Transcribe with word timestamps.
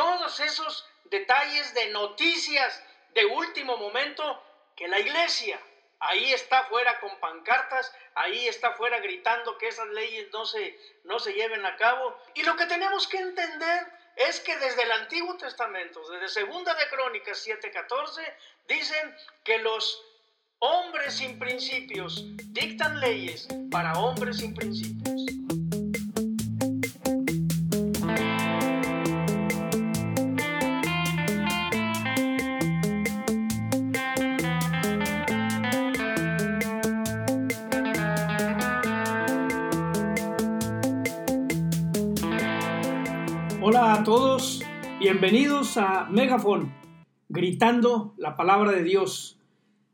todos 0.00 0.40
esos 0.40 0.86
detalles 1.10 1.74
de 1.74 1.90
noticias 1.90 2.82
de 3.12 3.26
último 3.26 3.76
momento 3.76 4.42
que 4.74 4.88
la 4.88 4.98
iglesia 4.98 5.60
ahí 5.98 6.32
está 6.32 6.64
fuera 6.64 6.98
con 7.00 7.20
pancartas, 7.20 7.92
ahí 8.14 8.48
está 8.48 8.72
fuera 8.72 8.98
gritando 9.00 9.58
que 9.58 9.68
esas 9.68 9.88
leyes 9.88 10.28
no 10.32 10.46
se, 10.46 10.80
no 11.04 11.18
se 11.18 11.34
lleven 11.34 11.66
a 11.66 11.76
cabo. 11.76 12.16
Y 12.34 12.42
lo 12.44 12.56
que 12.56 12.64
tenemos 12.64 13.06
que 13.08 13.18
entender 13.18 13.86
es 14.16 14.40
que 14.40 14.56
desde 14.56 14.84
el 14.84 14.92
Antiguo 14.92 15.36
Testamento, 15.36 16.00
desde 16.08 16.28
Segunda 16.28 16.72
de 16.72 16.88
Crónicas 16.88 17.46
7:14, 17.46 18.22
dicen 18.68 19.14
que 19.44 19.58
los 19.58 20.02
hombres 20.60 21.18
sin 21.18 21.38
principios 21.38 22.24
dictan 22.54 23.00
leyes 23.00 23.48
para 23.70 23.92
hombres 23.98 24.38
sin 24.38 24.54
principios. 24.54 24.99
Bienvenidos 45.20 45.76
a 45.76 46.08
Megafon, 46.10 46.72
gritando 47.28 48.14
la 48.16 48.38
palabra 48.38 48.72
de 48.72 48.82
Dios. 48.82 49.38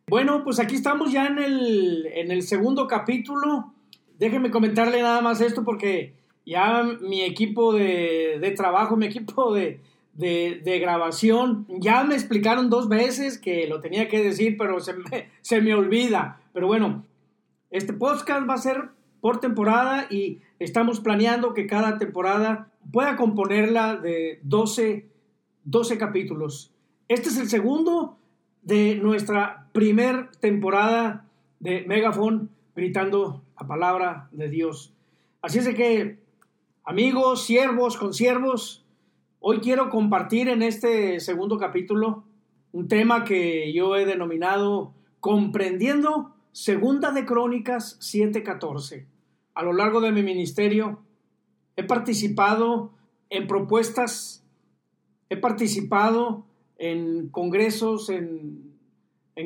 Bueno, 0.07 0.45
pues 0.45 0.61
aquí 0.61 0.77
estamos 0.77 1.11
ya 1.11 1.27
en 1.27 1.41
el, 1.41 2.07
en 2.15 2.31
el 2.31 2.43
segundo 2.43 2.87
capítulo. 2.87 3.73
Déjenme 4.21 4.53
comentarle 4.53 5.03
nada 5.03 5.21
más 5.23 5.41
esto 5.41 5.65
porque 5.65 6.15
ya 6.45 6.85
mi 7.01 7.23
equipo 7.23 7.75
de, 7.75 8.55
trabajo, 8.57 8.97
mi 8.97 9.07
equipo 9.07 9.53
de, 9.53 9.81
de, 10.15 10.79
grabación, 10.79 11.67
ya 11.81 12.05
me 12.05 12.15
explicaron 12.15 12.71
dos 12.71 12.89
veces 12.89 13.37
que 13.37 13.67
lo 13.67 13.81
tenía 13.81 14.07
que 14.07 14.23
decir, 14.23 14.57
pero 14.57 14.79
se 14.79 14.93
me, 14.93 15.29
se 15.41 15.61
me 15.61 15.75
olvida. 15.75 16.41
Pero 16.53 16.69
bueno, 16.69 17.05
este 17.73 17.93
podcast 17.93 18.49
va 18.49 18.55
a 18.55 18.59
ser 18.59 18.91
por 19.21 19.41
temporada 19.41 20.07
y 20.09 20.39
estamos 20.61 21.01
planeando 21.01 21.53
que 21.53 21.67
cada 21.67 21.99
temporada 21.99 22.71
pueda 22.93 23.17
componerla 23.17 23.97
de 23.97 24.39
12, 24.45 25.16
12 25.67 25.99
capítulos. 25.99 26.73
Este 27.09 27.29
es 27.29 27.37
el 27.39 27.51
segundo 27.51 28.17
de 28.63 28.95
nuestra 28.95 29.69
primer 29.73 30.31
temporada 30.41 31.27
de 31.61 31.85
Megafon 31.87 32.51
gritando 32.75 33.43
la 33.61 33.67
palabra 33.67 34.29
de 34.31 34.49
Dios. 34.49 34.93
Así 35.43 35.59
es 35.59 35.69
que, 35.75 36.19
amigos, 36.85 37.45
siervos, 37.45 37.97
consiervos, 37.97 38.85
hoy 39.41 39.59
quiero 39.59 39.91
compartir 39.91 40.49
en 40.49 40.63
este 40.63 41.19
segundo 41.19 41.59
capítulo 41.59 42.25
un 42.73 42.87
tema 42.87 43.25
que 43.25 43.73
yo 43.73 43.97
he 43.97 44.07
denominado 44.07 44.93
Comprendiendo 45.19 46.33
Segunda 46.53 47.11
de 47.11 47.27
Crónicas 47.27 47.99
7:14. 48.01 49.07
A 49.55 49.63
lo 49.65 49.73
largo 49.73 50.01
de 50.01 50.13
mi 50.13 50.23
ministerio 50.23 51.01
he 51.75 51.83
participado 51.83 52.93
en 53.31 53.49
propuestas, 53.49 54.46
he 55.29 55.37
participado 55.37 56.47
en 56.79 57.29
congresos, 57.29 58.11
en, 58.11 58.75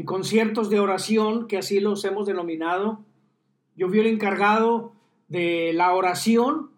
conciertos 0.05 0.71
de 0.71 0.79
oración, 0.79 1.49
que 1.49 1.59
así 1.59 1.81
los 1.81 2.05
hemos 2.05 2.27
denominado. 2.27 3.05
Yo 3.77 3.89
fui 3.89 3.99
el 4.01 4.07
encargado 4.07 4.93
de 5.29 5.73
la 5.75 5.95
oración 5.95 6.71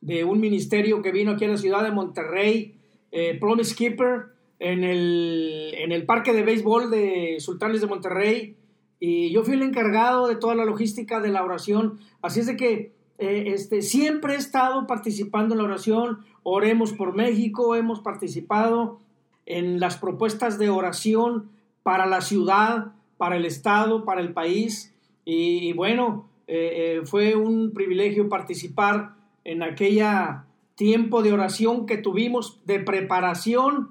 de 0.00 0.24
un 0.24 0.40
ministerio 0.40 1.02
que 1.02 1.12
vino 1.12 1.32
aquí 1.32 1.44
a 1.44 1.48
la 1.48 1.56
ciudad 1.56 1.84
de 1.84 1.92
Monterrey, 1.92 2.76
eh, 3.12 3.36
Promise 3.38 3.74
Keeper, 3.74 4.30
en 4.58 4.84
el, 4.84 5.74
en 5.78 5.92
el 5.92 6.04
parque 6.04 6.32
de 6.32 6.42
béisbol 6.42 6.90
de 6.90 7.36
Sultanes 7.40 7.80
de 7.80 7.86
Monterrey. 7.86 8.56
Y 8.98 9.30
yo 9.32 9.42
fui 9.42 9.54
el 9.54 9.62
encargado 9.62 10.26
de 10.26 10.36
toda 10.36 10.54
la 10.54 10.64
logística 10.64 11.20
de 11.20 11.30
la 11.30 11.42
oración. 11.42 11.98
Así 12.20 12.40
es 12.40 12.46
de 12.46 12.56
que 12.56 12.92
eh, 13.18 13.52
este, 13.54 13.82
siempre 13.82 14.34
he 14.34 14.38
estado 14.38 14.86
participando 14.86 15.54
en 15.54 15.58
la 15.58 15.64
oración, 15.64 16.20
oremos 16.42 16.92
por 16.92 17.14
México, 17.14 17.74
hemos 17.74 18.00
participado 18.00 19.00
en 19.46 19.80
las 19.80 19.96
propuestas 19.96 20.58
de 20.58 20.70
oración 20.70 21.50
para 21.82 22.06
la 22.06 22.20
ciudad, 22.20 22.92
para 23.16 23.36
el 23.36 23.44
Estado, 23.44 24.04
para 24.04 24.20
el 24.20 24.32
país. 24.32 24.94
Y, 25.24 25.72
bueno, 25.72 26.28
eh, 26.46 27.00
eh, 27.00 27.06
fue 27.06 27.36
un 27.36 27.72
privilegio 27.72 28.28
participar 28.28 29.14
en 29.44 29.62
aquella 29.62 30.44
tiempo 30.74 31.22
de 31.22 31.32
oración 31.32 31.84
que 31.84 31.98
tuvimos 31.98 32.60
de 32.64 32.80
preparación 32.80 33.90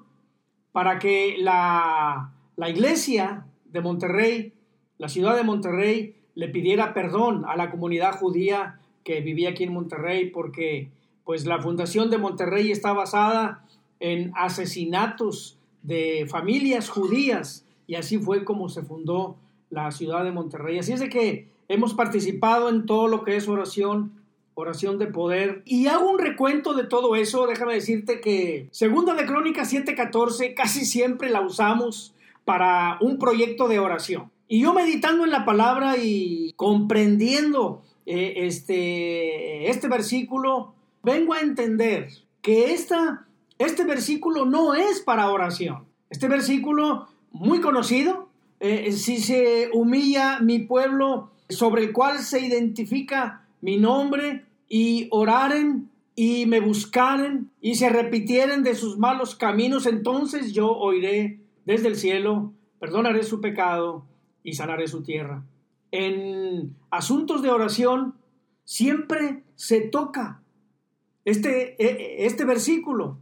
para 0.72 0.98
que 0.98 1.36
la, 1.38 2.32
la 2.56 2.70
iglesia 2.70 3.46
de 3.66 3.82
Monterrey, 3.82 4.54
la 4.98 5.10
ciudad 5.10 5.36
de 5.36 5.44
Monterrey, 5.44 6.16
le 6.36 6.48
pidiera 6.48 6.94
perdón 6.94 7.44
a 7.48 7.56
la 7.56 7.70
comunidad 7.70 8.14
judía 8.14 8.80
que 9.04 9.22
vivía 9.22 9.50
aquí 9.50 9.66
en 9.66 9.74
Monterrey 9.74 10.30
porque 10.30 10.90
pues 11.30 11.46
la 11.46 11.62
fundación 11.62 12.10
de 12.10 12.18
Monterrey 12.18 12.72
está 12.72 12.92
basada 12.92 13.64
en 14.00 14.32
asesinatos 14.36 15.60
de 15.84 16.26
familias 16.28 16.90
judías 16.90 17.68
y 17.86 17.94
así 17.94 18.18
fue 18.18 18.44
como 18.44 18.68
se 18.68 18.82
fundó 18.82 19.36
la 19.70 19.92
ciudad 19.92 20.24
de 20.24 20.32
Monterrey. 20.32 20.80
Así 20.80 20.92
es 20.92 21.00
de 21.00 21.08
que 21.08 21.48
hemos 21.68 21.94
participado 21.94 22.68
en 22.68 22.88
todo 22.88 23.08
lo 23.08 23.24
que 23.24 23.36
es 23.36 23.48
oración, 23.48 24.12
oración 24.56 24.98
de 24.98 25.06
poder. 25.06 25.62
Y 25.66 25.86
hago 25.86 26.10
un 26.10 26.18
recuento 26.18 26.74
de 26.74 26.86
todo 26.86 27.16
eso, 27.16 27.46
déjame 27.46 27.76
decirte 27.76 28.22
que 28.22 28.68
Segunda 28.72 29.14
de 29.14 29.28
Crónicas 29.28 29.72
7:14 29.72 30.56
casi 30.56 30.84
siempre 30.84 31.30
la 31.30 31.42
usamos 31.42 32.16
para 32.44 32.98
un 33.02 33.20
proyecto 33.20 33.68
de 33.68 33.78
oración. 33.78 34.32
Y 34.48 34.62
yo 34.62 34.74
meditando 34.74 35.26
en 35.26 35.30
la 35.30 35.46
palabra 35.46 35.96
y 35.98 36.54
comprendiendo 36.56 37.84
eh, 38.08 38.48
este, 38.48 39.70
este 39.70 39.88
versículo, 39.88 40.74
vengo 41.04 41.34
a 41.34 41.42
entender 41.42 42.10
que 42.42 42.74
esta, 42.74 43.28
este 43.58 43.84
versículo 43.84 44.46
no 44.46 44.74
es 44.74 45.02
para 45.02 45.30
oración. 45.32 45.86
Este 46.10 46.28
versículo, 46.28 47.08
muy 47.32 47.62
conocido, 47.62 48.30
eh, 48.60 48.92
si 48.92 49.20
se 49.20 49.70
humilla 49.74 50.40
mi 50.40 50.60
pueblo 50.60 51.32
sobre 51.50 51.84
el 51.84 51.94
cual 51.94 52.20
se 52.20 52.46
identifica 52.46 53.46
mi 53.62 53.78
nombre 53.78 54.46
y 54.68 55.08
oraren 55.12 55.90
y 56.16 56.46
me 56.46 56.60
buscaren 56.60 57.52
y 57.62 57.76
se 57.76 57.90
repitieren 57.90 58.64
de 58.64 58.76
sus 58.76 58.98
malos 58.98 59.36
caminos, 59.36 59.86
entonces 59.86 60.54
yo 60.54 60.72
oiré 60.72 61.40
desde 61.66 61.88
el 61.88 61.96
cielo, 61.96 62.54
perdonaré 62.80 63.24
su 63.24 63.40
pecado 63.40 64.06
y 64.44 64.54
sanaré 64.54 64.88
su 64.88 65.04
tierra 65.04 65.44
en 65.92 66.76
asuntos 66.90 67.42
de 67.42 67.50
oración 67.50 68.16
siempre 68.64 69.44
se 69.56 69.82
toca 69.82 70.39
este, 71.26 71.76
e, 71.84 72.26
este 72.26 72.46
versículo. 72.46 73.18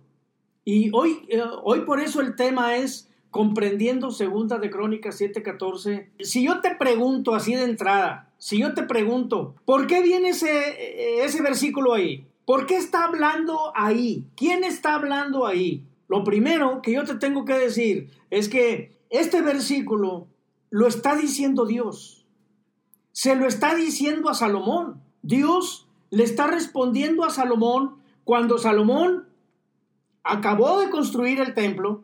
Y 0.65 0.89
hoy, 0.93 1.25
eh, 1.29 1.41
hoy 1.63 1.81
por 1.81 1.99
eso 1.99 2.21
el 2.21 2.35
tema 2.35 2.77
es 2.77 3.09
comprendiendo 3.31 4.11
segunda 4.11 4.57
de 4.57 4.69
Crónicas 4.69 5.19
7:14. 5.19 6.09
Si 6.19 6.43
yo 6.43 6.61
te 6.61 6.75
pregunto 6.75 7.35
así 7.35 7.55
de 7.55 7.63
entrada, 7.63 8.31
si 8.37 8.59
yo 8.59 8.73
te 8.73 8.83
pregunto, 8.83 9.55
¿por 9.65 9.87
qué 9.87 10.01
viene 10.01 10.29
ese, 10.29 11.23
ese 11.23 11.41
versículo 11.41 11.93
ahí? 11.93 12.27
¿Por 12.45 12.65
qué 12.65 12.77
está 12.77 13.05
hablando 13.05 13.71
ahí? 13.75 14.25
¿Quién 14.35 14.63
está 14.63 14.95
hablando 14.95 15.45
ahí? 15.45 15.83
Lo 16.07 16.23
primero 16.23 16.81
que 16.81 16.93
yo 16.93 17.03
te 17.03 17.15
tengo 17.15 17.45
que 17.45 17.53
decir 17.53 18.09
es 18.29 18.47
que 18.47 18.97
este 19.09 19.41
versículo 19.41 20.27
lo 20.69 20.87
está 20.87 21.15
diciendo 21.15 21.65
Dios 21.65 22.17
se 23.17 23.35
lo 23.35 23.47
está 23.47 23.73
diciendo 23.73 24.29
a 24.29 24.35
Salomón. 24.35 25.01
Dios 25.23 25.86
le 26.09 26.23
está 26.23 26.47
respondiendo 26.47 27.23
a 27.25 27.29
Salomón 27.29 27.97
cuando 28.23 28.57
Salomón 28.57 29.27
acabó 30.23 30.79
de 30.79 30.89
construir 30.89 31.39
el 31.39 31.53
templo. 31.53 32.03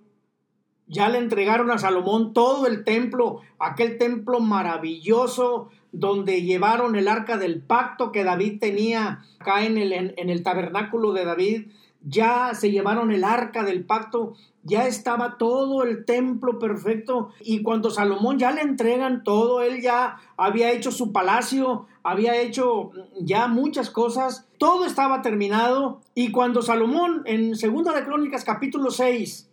Ya 0.87 1.09
le 1.09 1.17
entregaron 1.17 1.71
a 1.71 1.77
Salomón 1.77 2.33
todo 2.33 2.67
el 2.67 2.83
templo, 2.83 3.41
aquel 3.59 3.97
templo 3.97 4.39
maravilloso 4.39 5.69
donde 5.91 6.41
llevaron 6.41 6.95
el 6.95 7.07
arca 7.07 7.37
del 7.37 7.61
pacto 7.61 8.11
que 8.11 8.23
David 8.23 8.59
tenía 8.59 9.23
acá 9.39 9.63
en 9.65 9.77
el, 9.77 9.93
en 9.93 10.29
el 10.29 10.43
tabernáculo 10.43 11.13
de 11.13 11.25
David 11.25 11.67
ya 12.03 12.53
se 12.53 12.69
llevaron 12.71 13.11
el 13.11 13.23
arca 13.23 13.63
del 13.63 13.85
pacto, 13.85 14.35
ya 14.63 14.87
estaba 14.87 15.37
todo 15.37 15.83
el 15.83 16.05
templo 16.05 16.59
perfecto 16.59 17.31
y 17.41 17.63
cuando 17.63 17.89
Salomón 17.89 18.39
ya 18.39 18.51
le 18.51 18.61
entregan 18.61 19.23
todo, 19.23 19.61
él 19.61 19.81
ya 19.81 20.17
había 20.35 20.71
hecho 20.71 20.91
su 20.91 21.11
palacio, 21.11 21.87
había 22.03 22.39
hecho 22.41 22.91
ya 23.19 23.47
muchas 23.47 23.89
cosas, 23.89 24.45
todo 24.57 24.85
estaba 24.85 25.21
terminado 25.21 26.01
y 26.13 26.31
cuando 26.31 26.61
Salomón 26.61 27.23
en 27.25 27.55
Segunda 27.55 27.93
de 27.93 28.03
Crónicas 28.03 28.43
capítulo 28.43 28.91
6, 28.91 29.49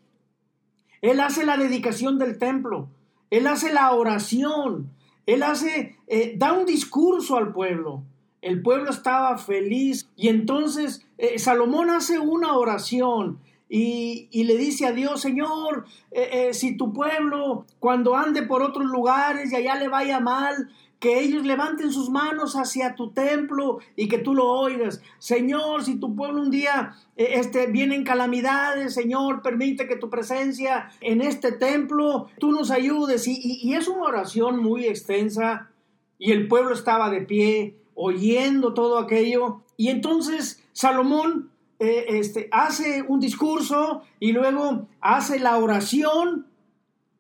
él 1.02 1.20
hace 1.20 1.46
la 1.46 1.56
dedicación 1.56 2.18
del 2.18 2.38
templo, 2.38 2.88
él 3.30 3.46
hace 3.46 3.72
la 3.72 3.92
oración, 3.92 4.90
él 5.26 5.44
hace, 5.44 5.96
eh, 6.08 6.34
da 6.36 6.52
un 6.52 6.66
discurso 6.66 7.36
al 7.36 7.52
pueblo. 7.52 8.02
El 8.42 8.62
pueblo 8.62 8.90
estaba 8.90 9.36
feliz 9.38 10.08
y 10.16 10.28
entonces 10.28 11.06
eh, 11.18 11.38
Salomón 11.38 11.90
hace 11.90 12.18
una 12.18 12.56
oración 12.56 13.38
y, 13.68 14.28
le 14.32 14.56
dice 14.56 14.86
a 14.86 14.92
Dios, 14.92 15.20
Señor, 15.20 15.84
eh, 16.10 16.52
si 16.52 16.76
tu 16.76 16.92
pueblo 16.92 17.66
cuando 17.78 18.16
ande 18.16 18.42
por 18.42 18.62
otros 18.62 18.86
lugares 18.86 19.52
y 19.52 19.56
allá 19.56 19.76
le 19.76 19.86
vaya 19.86 20.18
mal, 20.18 20.70
que 21.00 21.18
ellos 21.18 21.44
levanten 21.44 21.90
sus 21.90 22.10
manos 22.10 22.54
hacia 22.54 22.94
tu 22.94 23.10
templo 23.10 23.78
y 23.96 24.06
que 24.06 24.18
tú 24.18 24.34
lo 24.34 24.46
oigas. 24.46 25.02
Señor, 25.18 25.82
si 25.82 25.96
tu 25.96 26.14
pueblo 26.14 26.42
un 26.42 26.50
día 26.50 26.94
eh, 27.16 27.30
este, 27.34 27.66
viene 27.66 27.96
en 27.96 28.04
calamidades, 28.04 28.94
Señor, 28.94 29.42
permite 29.42 29.88
que 29.88 29.96
tu 29.96 30.08
presencia 30.08 30.90
en 31.00 31.22
este 31.22 31.52
templo, 31.52 32.28
tú 32.38 32.52
nos 32.52 32.70
ayudes. 32.70 33.26
y 33.26 33.74
es 33.74 33.88
una 33.88 34.02
oración 34.02 34.62
muy 34.62 34.84
extensa 34.84 35.70
y 36.18 36.30
el 36.30 36.46
pueblo 36.46 36.74
estaba 36.74 37.10
de 37.10 37.22
pie 37.22 37.76
oyendo 37.94 38.74
todo 38.74 38.98
aquello. 38.98 39.62
Y 39.76 39.88
entonces 39.88 40.62
Salomón 40.72 41.50
eh, 41.78 42.18
este, 42.18 42.48
hace 42.52 43.02
un 43.08 43.20
discurso 43.20 44.02
y 44.20 44.32
luego 44.32 44.86
hace 45.00 45.40
la 45.40 45.56
oración, 45.56 46.46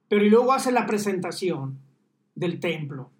pero 0.08 0.22
y 0.24 0.28
luego 0.28 0.52
hace 0.52 0.70
la 0.70 0.86
presentación 0.86 1.78
del 2.34 2.60
templo. 2.60 3.10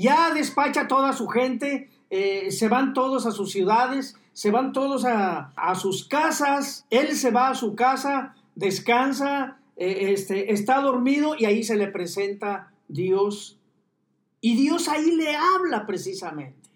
Ya 0.00 0.32
despacha 0.32 0.88
toda 0.88 1.12
su 1.12 1.28
gente, 1.28 1.90
eh, 2.08 2.50
se 2.52 2.68
van 2.68 2.94
todos 2.94 3.26
a 3.26 3.32
sus 3.32 3.52
ciudades, 3.52 4.16
se 4.32 4.50
van 4.50 4.72
todos 4.72 5.04
a, 5.04 5.52
sus 5.74 6.08
casas, 6.08 6.86
él 6.88 7.14
se 7.14 7.30
va 7.30 7.50
a 7.50 7.54
su 7.54 7.74
casa, 7.74 8.34
descansa, 8.54 9.58
eh, 9.76 10.12
este, 10.12 10.54
está 10.54 10.80
dormido 10.80 11.34
y 11.38 11.44
ahí 11.44 11.62
se 11.62 11.76
le 11.76 11.86
presenta 11.88 12.72
Dios. 12.88 13.58
Y 14.40 14.56
Dios 14.56 14.88
ahí 14.88 15.10
le 15.10 15.36
habla 15.36 15.84
precisamente. 15.86 16.70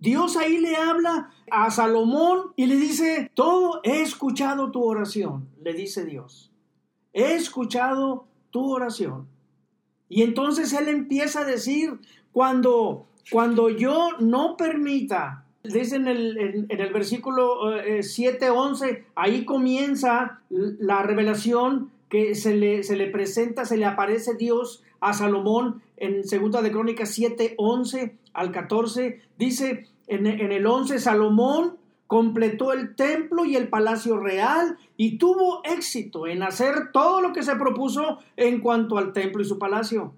Dios 0.00 0.36
ahí 0.36 0.58
le 0.58 0.74
habla 0.74 1.30
a 1.48 1.70
Salomón 1.70 2.54
y 2.56 2.66
le 2.66 2.74
dice, 2.74 3.30
todo 3.34 3.80
he 3.84 4.02
escuchado 4.02 4.72
tu 4.72 4.82
oración, 4.82 5.48
le 5.62 5.74
dice 5.74 6.04
Dios. 6.04 6.50
He 7.12 7.36
escuchado 7.36 8.26
tu 8.50 8.68
oración. 8.72 9.28
Y 10.08 10.22
entonces 10.22 10.74
él 10.74 10.88
empieza 10.88 11.40
a 11.40 11.44
decir, 11.44 12.00
cuando, 12.32 13.06
cuando 13.30 13.68
yo 13.70 14.10
no 14.20 14.56
permita, 14.56 15.44
dice 15.62 15.96
en 15.96 16.08
el, 16.08 16.66
en, 16.68 16.80
el 16.80 16.92
versículo 16.92 17.60
7, 18.00 18.46
eh, 18.46 18.50
11, 18.50 19.04
ahí 19.14 19.44
comienza 19.44 20.40
la 20.50 21.02
revelación 21.02 21.90
que 22.08 22.34
se 22.34 22.54
le, 22.54 22.82
se 22.82 22.96
le 22.96 23.06
presenta, 23.06 23.64
se 23.64 23.76
le 23.76 23.86
aparece 23.86 24.34
Dios 24.34 24.82
a 25.00 25.12
Salomón 25.12 25.82
en 25.96 26.24
segunda 26.24 26.62
de 26.62 26.70
Crónicas 26.70 27.10
7, 27.10 27.54
11 27.56 28.16
al 28.34 28.52
14, 28.52 29.20
dice, 29.38 29.86
en, 30.06 30.26
el 30.26 30.66
11, 30.66 30.98
Salomón 30.98 31.76
completó 32.06 32.72
el 32.72 32.94
templo 32.94 33.44
y 33.44 33.56
el 33.56 33.68
palacio 33.68 34.18
real 34.18 34.76
y 34.96 35.16
tuvo 35.16 35.62
éxito 35.64 36.26
en 36.26 36.42
hacer 36.42 36.92
todo 36.92 37.20
lo 37.20 37.32
que 37.32 37.42
se 37.42 37.56
propuso 37.56 38.18
en 38.36 38.60
cuanto 38.60 38.98
al 38.98 39.12
templo 39.12 39.42
y 39.42 39.46
su 39.46 39.58
palacio. 39.58 40.12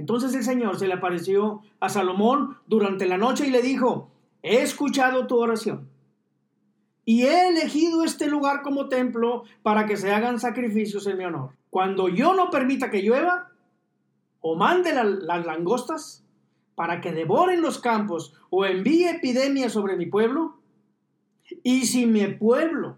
Entonces 0.00 0.34
el 0.34 0.42
Señor 0.42 0.78
se 0.78 0.88
le 0.88 0.94
apareció 0.94 1.60
a 1.78 1.90
Salomón 1.90 2.56
durante 2.66 3.06
la 3.06 3.18
noche 3.18 3.46
y 3.46 3.50
le 3.50 3.60
dijo, 3.60 4.10
he 4.42 4.62
escuchado 4.62 5.26
tu 5.26 5.38
oración 5.38 5.88
y 7.04 7.24
he 7.24 7.48
elegido 7.48 8.02
este 8.02 8.26
lugar 8.26 8.62
como 8.62 8.88
templo 8.88 9.44
para 9.62 9.84
que 9.84 9.98
se 9.98 10.10
hagan 10.10 10.40
sacrificios 10.40 11.06
en 11.06 11.18
mi 11.18 11.24
honor. 11.24 11.50
Cuando 11.68 12.08
yo 12.08 12.34
no 12.34 12.48
permita 12.48 12.90
que 12.90 13.02
llueva 13.02 13.50
o 14.40 14.56
mande 14.56 14.94
las 14.94 15.44
langostas, 15.44 16.24
para 16.74 17.02
que 17.02 17.12
devoren 17.12 17.60
los 17.60 17.78
campos 17.78 18.32
o 18.48 18.64
envíe 18.64 19.04
epidemias 19.04 19.70
sobre 19.70 19.98
mi 19.98 20.06
pueblo? 20.06 20.56
Y 21.62 21.84
si 21.84 22.06
mi 22.06 22.26
pueblo, 22.28 22.96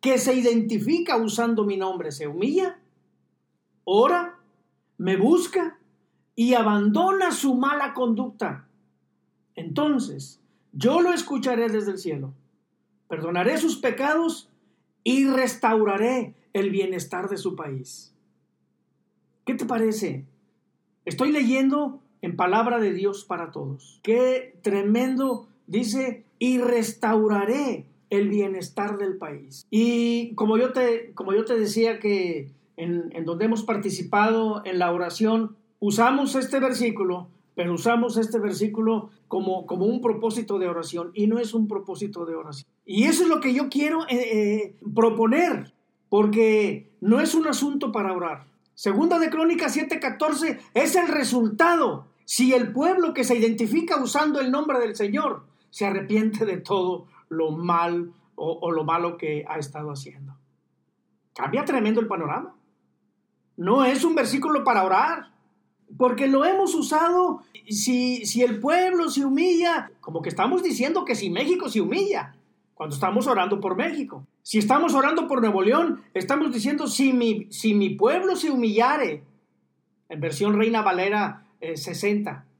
que 0.00 0.16
se 0.16 0.32
identifica 0.32 1.18
usando 1.18 1.64
mi 1.64 1.76
nombre, 1.76 2.10
se 2.10 2.26
humilla, 2.26 2.78
ora, 3.84 4.38
me 4.96 5.18
busca 5.18 5.78
y 6.42 6.54
abandona 6.54 7.30
su 7.30 7.54
mala 7.54 7.94
conducta, 7.94 8.66
entonces 9.54 10.40
yo 10.72 11.00
lo 11.00 11.12
escucharé 11.12 11.68
desde 11.68 11.92
el 11.92 11.98
cielo, 11.98 12.34
perdonaré 13.06 13.58
sus 13.58 13.76
pecados 13.76 14.50
y 15.04 15.28
restauraré 15.28 16.34
el 16.52 16.70
bienestar 16.70 17.28
de 17.28 17.36
su 17.36 17.54
país. 17.54 18.12
¿Qué 19.46 19.54
te 19.54 19.66
parece? 19.66 20.24
Estoy 21.04 21.30
leyendo 21.30 22.00
en 22.22 22.34
palabra 22.34 22.80
de 22.80 22.92
Dios 22.92 23.24
para 23.24 23.52
todos. 23.52 24.00
Qué 24.02 24.58
tremendo, 24.62 25.46
dice, 25.68 26.24
y 26.40 26.58
restauraré 26.58 27.86
el 28.10 28.28
bienestar 28.28 28.98
del 28.98 29.16
país. 29.16 29.64
Y 29.70 30.34
como 30.34 30.58
yo 30.58 30.72
te, 30.72 31.12
como 31.14 31.34
yo 31.34 31.44
te 31.44 31.56
decía 31.56 32.00
que 32.00 32.50
en, 32.76 33.10
en 33.12 33.24
donde 33.24 33.44
hemos 33.44 33.62
participado 33.62 34.62
en 34.64 34.80
la 34.80 34.90
oración, 34.90 35.56
usamos 35.82 36.36
este 36.36 36.60
versículo, 36.60 37.28
pero 37.56 37.74
usamos 37.74 38.16
este 38.16 38.38
versículo 38.38 39.10
como, 39.26 39.66
como 39.66 39.84
un 39.84 40.00
propósito 40.00 40.58
de 40.58 40.68
oración 40.68 41.10
y 41.12 41.26
no 41.26 41.40
es 41.40 41.54
un 41.54 41.66
propósito 41.66 42.24
de 42.24 42.36
oración. 42.36 42.70
Y 42.86 43.04
eso 43.04 43.24
es 43.24 43.28
lo 43.28 43.40
que 43.40 43.52
yo 43.52 43.68
quiero 43.68 44.04
eh, 44.04 44.14
eh, 44.14 44.76
proponer, 44.94 45.74
porque 46.08 46.92
no 47.00 47.20
es 47.20 47.34
un 47.34 47.48
asunto 47.48 47.90
para 47.90 48.12
orar. 48.12 48.46
Segunda 48.74 49.18
de 49.18 49.28
Crónicas 49.28 49.76
7:14 49.76 50.60
es 50.72 50.94
el 50.94 51.08
resultado 51.08 52.06
si 52.24 52.54
el 52.54 52.72
pueblo 52.72 53.12
que 53.12 53.24
se 53.24 53.36
identifica 53.36 54.00
usando 54.00 54.40
el 54.40 54.52
nombre 54.52 54.78
del 54.78 54.94
Señor 54.94 55.46
se 55.70 55.84
arrepiente 55.84 56.46
de 56.46 56.58
todo 56.58 57.08
lo 57.28 57.50
mal 57.50 58.12
o, 58.36 58.70
lo 58.70 58.84
malo 58.84 59.18
que 59.18 59.44
ha 59.48 59.58
estado 59.58 59.90
haciendo. 59.90 60.36
Cambia 61.34 61.64
tremendo 61.64 62.00
el 62.00 62.06
panorama. 62.06 62.54
No 63.56 63.84
es 63.84 64.04
un 64.04 64.14
versículo 64.14 64.64
para 64.64 64.84
orar, 64.84 65.32
porque 65.96 66.26
lo 66.26 66.44
hemos 66.44 66.74
usado 66.74 67.42
si, 67.68 68.24
si 68.26 68.42
el 68.42 68.60
pueblo 68.60 69.10
se 69.10 69.24
humilla, 69.24 69.90
como 70.00 70.22
que 70.22 70.28
estamos 70.28 70.62
diciendo 70.62 71.04
que 71.04 71.14
si 71.14 71.30
México 71.30 71.68
se 71.68 71.80
humilla, 71.80 72.34
cuando 72.74 72.94
estamos 72.94 73.26
orando 73.26 73.60
por 73.60 73.76
México. 73.76 74.26
Si 74.42 74.58
estamos 74.58 74.94
orando 74.94 75.28
por 75.28 75.40
Nuevo 75.40 75.62
León, 75.62 76.02
estamos 76.14 76.52
diciendo 76.52 76.88
si 76.88 77.12
mi, 77.12 77.46
si 77.50 77.74
mi 77.74 77.90
pueblo 77.90 78.34
se 78.34 78.50
humillare, 78.50 79.22
en 80.08 80.20
versión 80.20 80.58
Reina 80.58 80.82
Valera 80.82 81.46
60. 81.60 82.30
Eh, 82.30 82.52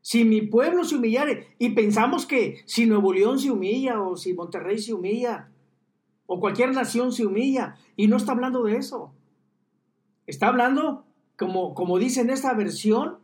si 0.00 0.24
mi 0.24 0.40
pueblo 0.40 0.84
se 0.84 0.96
humillare, 0.96 1.48
y 1.58 1.70
pensamos 1.70 2.24
que 2.24 2.62
si 2.64 2.86
Nuevo 2.86 3.12
León 3.12 3.38
se 3.38 3.50
humilla, 3.50 4.00
o 4.00 4.16
si 4.16 4.32
Monterrey 4.32 4.78
se 4.78 4.94
humilla, 4.94 5.50
o 6.24 6.40
cualquier 6.40 6.72
nación 6.72 7.12
se 7.12 7.26
humilla, 7.26 7.76
y 7.94 8.06
no 8.06 8.16
está 8.16 8.32
hablando 8.32 8.62
de 8.62 8.76
eso. 8.76 9.12
Está 10.26 10.48
hablando, 10.48 11.04
como, 11.38 11.72
como 11.72 11.98
dice 11.98 12.20
en 12.20 12.30
esta 12.30 12.52
versión, 12.52 13.18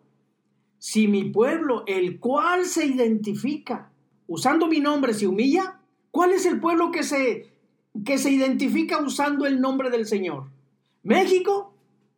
si 0.78 1.09
mi 1.09 1.25
pueblo, 1.25 1.83
el 1.87 2.21
cual 2.21 2.64
se 2.64 2.87
identifica, 2.87 3.90
usando 4.28 4.68
mi 4.68 4.78
nombre, 4.78 5.12
se 5.14 5.26
humilla, 5.26 5.80
¿cuál 6.12 6.30
es 6.33 6.47
el 6.47 6.61
pueblo 6.61 6.92
que 6.92 7.02
se, 7.02 7.52
que 8.04 8.18
se 8.18 8.30
identifica 8.30 9.02
usando 9.02 9.47
el 9.47 9.61
nombre 9.61 9.90
del 9.90 10.06
Señor? 10.06 10.50
¿México 11.02 11.75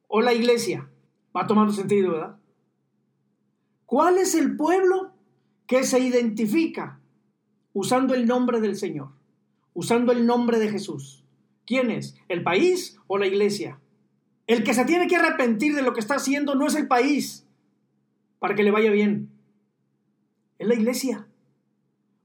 o 0.06 0.20
la 0.20 0.34
iglesia? 0.34 0.90
Va 1.34 1.46
tomando 1.46 1.72
sentido, 1.72 2.12
¿verdad? 2.12 2.36
¿Cuál 3.86 4.18
es 4.18 4.34
el 4.34 4.54
pueblo 4.54 5.14
que 5.66 5.82
se 5.84 5.98
identifica 5.98 7.00
usando 7.72 8.14
el 8.14 8.26
nombre 8.26 8.60
del 8.60 8.76
Señor, 8.76 9.12
usando 9.72 10.12
el 10.12 10.26
nombre 10.26 10.58
de 10.58 10.68
Jesús? 10.68 11.24
¿Quién 11.64 11.90
es? 11.90 12.16
¿El 12.28 12.42
país 12.42 12.98
o 13.06 13.16
la 13.16 13.26
iglesia? 13.26 13.80
El 14.46 14.62
que 14.62 14.74
se 14.74 14.84
tiene 14.84 15.08
que 15.08 15.16
arrepentir 15.16 15.74
de 15.74 15.82
lo 15.82 15.92
que 15.92 16.00
está 16.00 16.16
haciendo 16.16 16.54
no 16.54 16.66
es 16.66 16.74
el 16.74 16.86
país 16.86 17.46
para 18.38 18.54
que 18.54 18.62
le 18.62 18.70
vaya 18.70 18.90
bien. 18.90 19.30
Es 20.58 20.68
la 20.68 20.74
iglesia. 20.74 21.26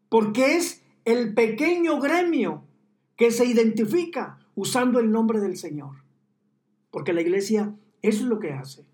Porque 0.09 0.57
es 0.57 0.83
el 1.05 1.33
pequeño 1.33 1.99
gremio 1.99 2.63
que 3.15 3.31
se 3.31 3.45
identifica 3.45 4.39
usando 4.55 4.99
el 4.99 5.11
nombre 5.11 5.39
del 5.39 5.57
Señor. 5.57 6.03
Porque 6.91 7.13
la 7.13 7.21
iglesia 7.21 7.73
eso 8.01 8.23
es 8.23 8.27
lo 8.27 8.39
que 8.39 8.53
hace. 8.53 8.85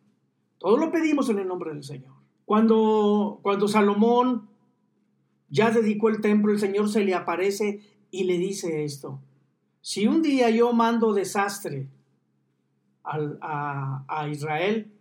Todo 0.58 0.78
lo 0.78 0.92
pedimos 0.92 1.30
en 1.30 1.40
el 1.40 1.48
nombre 1.48 1.74
del 1.74 1.84
Señor. 1.84 2.14
Cuando, 2.46 3.40
cuando 3.42 3.68
Salomón 3.68 4.48
ya 5.50 5.72
dedicó 5.72 6.10
el 6.10 6.22
templo, 6.22 6.52
el 6.52 6.60
Señor 6.60 6.90
se 6.90 7.04
le 7.04 7.14
aparece 7.14 7.82
y 8.12 8.24
le 8.24 8.38
dice 8.38 8.84
esto. 8.84 9.20
Si 9.82 10.08
un 10.08 10.22
día 10.22 10.50
yo 10.50 10.74
mando 10.74 11.14
desastre 11.14 11.88
a, 13.08 14.28
Israel, 14.30 14.92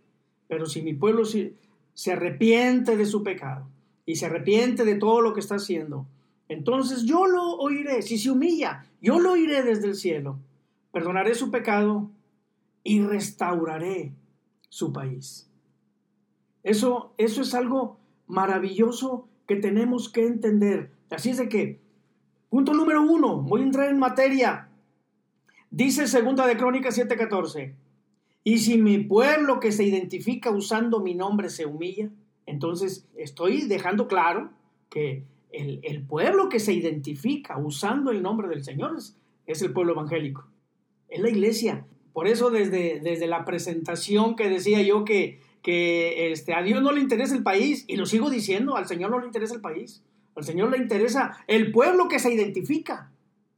pero 0.47 0.65
si 0.65 0.81
mi 0.81 0.93
pueblo 0.93 1.25
se, 1.25 1.53
se 1.93 2.13
arrepiente 2.13 2.95
de 2.95 3.05
su 3.05 3.23
pecado 3.23 3.67
y 4.05 4.15
se 4.15 4.27
arrepiente 4.27 4.85
de 4.85 4.95
todo 4.95 5.21
lo 5.21 5.33
que 5.33 5.41
está 5.41 5.55
haciendo, 5.55 6.05
entonces 6.49 7.03
yo 7.03 7.27
lo 7.27 7.57
oiré. 7.57 8.01
Si 8.01 8.17
se 8.17 8.31
humilla, 8.31 8.85
yo 9.01 9.19
lo 9.19 9.33
oiré 9.33 9.63
desde 9.63 9.87
el 9.87 9.95
cielo. 9.95 10.39
Perdonaré 10.91 11.35
su 11.35 11.51
pecado 11.51 12.09
y 12.83 13.01
restauraré 13.01 14.13
su 14.69 14.93
país. 14.93 15.49
Eso, 16.63 17.13
eso 17.17 17.41
es 17.41 17.53
algo 17.53 17.97
maravilloso 18.27 19.27
que 19.47 19.55
tenemos 19.55 20.09
que 20.09 20.25
entender. 20.25 20.91
Así 21.09 21.29
es 21.29 21.37
de 21.37 21.49
que, 21.49 21.79
punto 22.49 22.73
número 22.73 23.01
uno, 23.01 23.41
voy 23.41 23.61
a 23.61 23.65
entrar 23.65 23.89
en 23.89 23.99
materia. 23.99 24.69
Dice 25.69 26.07
segunda 26.07 26.45
de 26.47 26.57
Crónicas 26.57 26.97
7:14, 26.97 27.73
y 28.47 28.59
si 28.59 28.77
mi 28.77 28.99
pueblo 28.99 29.59
que 29.59 29.73
se 29.73 29.83
identifica 29.83 30.51
usando 30.51 31.01
mi 31.01 31.15
nombre 31.15 31.49
se 31.49 31.65
humilla, 31.65 32.09
entonces 32.45 33.05
estoy 33.17 33.67
dejando 33.67 34.07
claro 34.07 34.51
que 34.89 35.25
el, 35.51 36.01
pueblo 36.03 36.47
que 36.47 36.61
se 36.61 36.71
identifica 36.71 37.57
usando 37.57 38.09
el 38.09 38.21
nombre 38.21 38.47
del 38.47 38.63
Señor 38.63 38.95
es, 39.45 39.61
el 39.61 39.73
pueblo 39.73 39.91
evangélico, 39.91 40.47
es 41.09 41.19
la 41.19 41.27
iglesia. 41.27 41.85
Por 42.13 42.25
eso 42.25 42.49
desde, 42.49 43.01
desde 43.01 43.27
la 43.27 43.43
presentación 43.43 44.37
que 44.37 44.47
decía 44.47 44.81
yo 44.81 45.03
que, 45.03 45.41
que 45.61 46.31
este, 46.31 46.53
a 46.53 46.63
Dios 46.63 46.81
no 46.81 46.93
le 46.93 47.01
interesa 47.01 47.35
el 47.35 47.43
país, 47.43 47.83
y 47.85 47.97
lo 47.97 48.05
sigo 48.05 48.29
diciendo, 48.29 48.77
al 48.77 48.87
Señor 48.87 49.11
no 49.11 49.19
le 49.19 49.25
interesa 49.25 49.55
el 49.55 49.61
país, 49.61 50.03
al 50.37 50.45
Señor 50.45 50.71
le 50.71 50.77
interesa 50.77 51.43
el 51.47 51.73
pueblo 51.73 52.07
que 52.07 52.19
se 52.19 52.33
identifica 52.33 53.11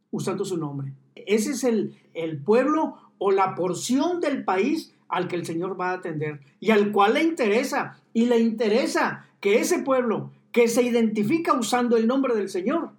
usando 0.10 0.44
su 0.46 0.58
nombre. 0.58 0.94
Ese 1.14 1.52
es 1.52 1.64
el, 1.64 1.96
el 2.16 2.40
pueblo 2.42 3.09
o 3.20 3.32
la 3.32 3.54
porción 3.54 4.20
del 4.20 4.44
país 4.44 4.92
al 5.08 5.28
que 5.28 5.36
el 5.36 5.46
Señor 5.46 5.80
va 5.80 5.92
a 5.92 5.96
atender 5.96 6.40
y 6.60 6.72
al 6.72 6.92
cual 6.92 7.14
le 7.14 7.24
interesa. 7.24 8.00
Y 8.14 8.26
le 8.26 8.40
interesa 8.40 9.28
que 9.40 9.60
ese 9.60 9.80
pueblo 9.80 10.32
que 10.52 10.68
se 10.68 10.82
identifica 10.82 11.54
usando 11.54 11.96
el 11.96 12.08
nombre 12.08 12.34
del 12.34 12.50
Señor 12.50 12.92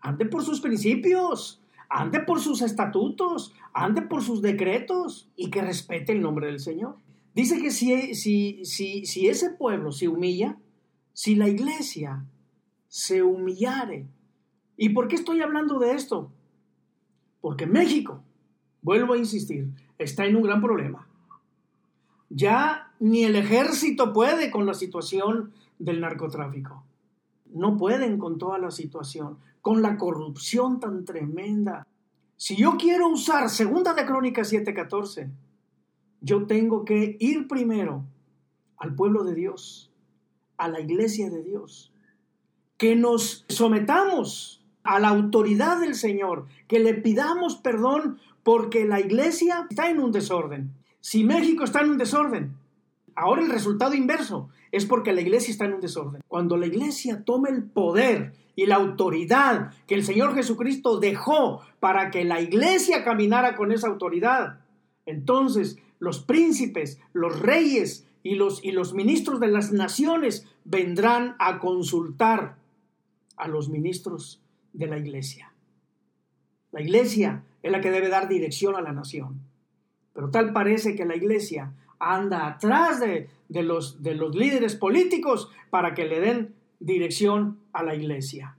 ande 0.00 0.26
por 0.26 0.44
sus 0.44 0.60
principios, 0.60 1.60
ande 1.88 2.20
por 2.20 2.40
sus 2.40 2.62
estatutos, 2.62 3.52
ande 3.72 4.02
por 4.02 4.22
sus 4.22 4.42
decretos 4.42 5.28
y 5.36 5.50
que 5.50 5.62
respete 5.62 6.12
el 6.12 6.20
nombre 6.20 6.46
del 6.46 6.60
Señor. 6.60 6.96
Dice 7.34 7.60
que 7.60 7.70
si, 7.70 8.14
si, 8.14 8.64
si, 8.64 9.06
si 9.06 9.28
ese 9.28 9.50
pueblo 9.50 9.92
se 9.92 10.08
humilla, 10.08 10.56
si 11.12 11.34
la 11.34 11.48
iglesia 11.48 12.24
se 12.88 13.22
humillare. 13.22 14.06
¿Y 14.76 14.90
por 14.90 15.08
qué 15.08 15.16
estoy 15.16 15.40
hablando 15.40 15.78
de 15.78 15.92
esto? 15.92 16.30
Porque 17.40 17.66
México, 17.66 18.22
vuelvo 18.82 19.14
a 19.14 19.18
insistir, 19.18 19.68
está 19.98 20.24
en 20.26 20.36
un 20.36 20.42
gran 20.42 20.60
problema. 20.60 21.06
Ya 22.30 22.92
ni 23.00 23.24
el 23.24 23.36
ejército 23.36 24.12
puede 24.12 24.50
con 24.50 24.66
la 24.66 24.74
situación 24.74 25.52
del 25.78 26.00
narcotráfico. 26.00 26.84
No 27.46 27.76
pueden 27.76 28.18
con 28.18 28.38
toda 28.38 28.58
la 28.58 28.70
situación, 28.70 29.38
con 29.62 29.82
la 29.82 29.96
corrupción 29.96 30.80
tan 30.80 31.04
tremenda. 31.04 31.86
Si 32.36 32.56
yo 32.56 32.76
quiero 32.76 33.08
usar 33.08 33.48
Segunda 33.48 33.94
de 33.94 34.04
Crónicas 34.04 34.52
7:14, 34.52 35.30
yo 36.20 36.46
tengo 36.46 36.84
que 36.84 37.16
ir 37.20 37.48
primero 37.48 38.04
al 38.76 38.94
pueblo 38.94 39.24
de 39.24 39.34
Dios, 39.34 39.90
a 40.56 40.68
la 40.68 40.80
iglesia 40.80 41.30
de 41.30 41.42
Dios, 41.42 41.92
que 42.76 42.96
nos 42.96 43.44
sometamos 43.48 44.57
a 44.88 44.98
la 44.98 45.08
autoridad 45.08 45.80
del 45.80 45.94
Señor, 45.94 46.46
que 46.66 46.78
le 46.78 46.94
pidamos 46.94 47.56
perdón 47.56 48.18
porque 48.42 48.86
la 48.86 49.00
iglesia 49.00 49.66
está 49.68 49.90
en 49.90 50.00
un 50.00 50.12
desorden. 50.12 50.72
Si 51.00 51.24
México 51.24 51.64
está 51.64 51.82
en 51.82 51.90
un 51.90 51.98
desorden, 51.98 52.54
ahora 53.14 53.42
el 53.42 53.50
resultado 53.50 53.92
inverso 53.94 54.48
es 54.72 54.86
porque 54.86 55.12
la 55.12 55.20
iglesia 55.20 55.52
está 55.52 55.66
en 55.66 55.74
un 55.74 55.82
desorden. 55.82 56.22
Cuando 56.26 56.56
la 56.56 56.64
iglesia 56.64 57.22
toma 57.22 57.50
el 57.50 57.64
poder 57.64 58.32
y 58.56 58.64
la 58.64 58.76
autoridad 58.76 59.74
que 59.86 59.94
el 59.94 60.04
Señor 60.04 60.34
Jesucristo 60.34 60.98
dejó 60.98 61.60
para 61.80 62.10
que 62.10 62.24
la 62.24 62.40
iglesia 62.40 63.04
caminara 63.04 63.56
con 63.56 63.72
esa 63.72 63.88
autoridad, 63.88 64.60
entonces 65.04 65.76
los 65.98 66.20
príncipes, 66.20 66.98
los 67.12 67.38
reyes 67.40 68.06
y 68.22 68.36
los, 68.36 68.64
y 68.64 68.72
los 68.72 68.94
ministros 68.94 69.38
de 69.38 69.48
las 69.48 69.70
naciones 69.70 70.46
vendrán 70.64 71.36
a 71.38 71.58
consultar 71.58 72.56
a 73.36 73.48
los 73.48 73.68
ministros 73.68 74.40
de 74.78 74.86
la 74.86 74.96
iglesia. 74.96 75.52
La 76.70 76.80
iglesia 76.80 77.42
es 77.62 77.72
la 77.72 77.80
que 77.80 77.90
debe 77.90 78.08
dar 78.08 78.28
dirección 78.28 78.76
a 78.76 78.80
la 78.80 78.92
nación. 78.92 79.40
Pero 80.14 80.30
tal 80.30 80.52
parece 80.52 80.94
que 80.94 81.04
la 81.04 81.16
iglesia 81.16 81.74
anda 81.98 82.46
atrás 82.46 83.00
de, 83.00 83.28
los, 83.62 84.02
de 84.02 84.14
los 84.14 84.34
líderes 84.34 84.76
políticos 84.76 85.50
para 85.70 85.94
que 85.94 86.04
le 86.04 86.20
den 86.20 86.54
dirección 86.78 87.58
a 87.72 87.82
la 87.82 87.96
iglesia. 87.96 88.56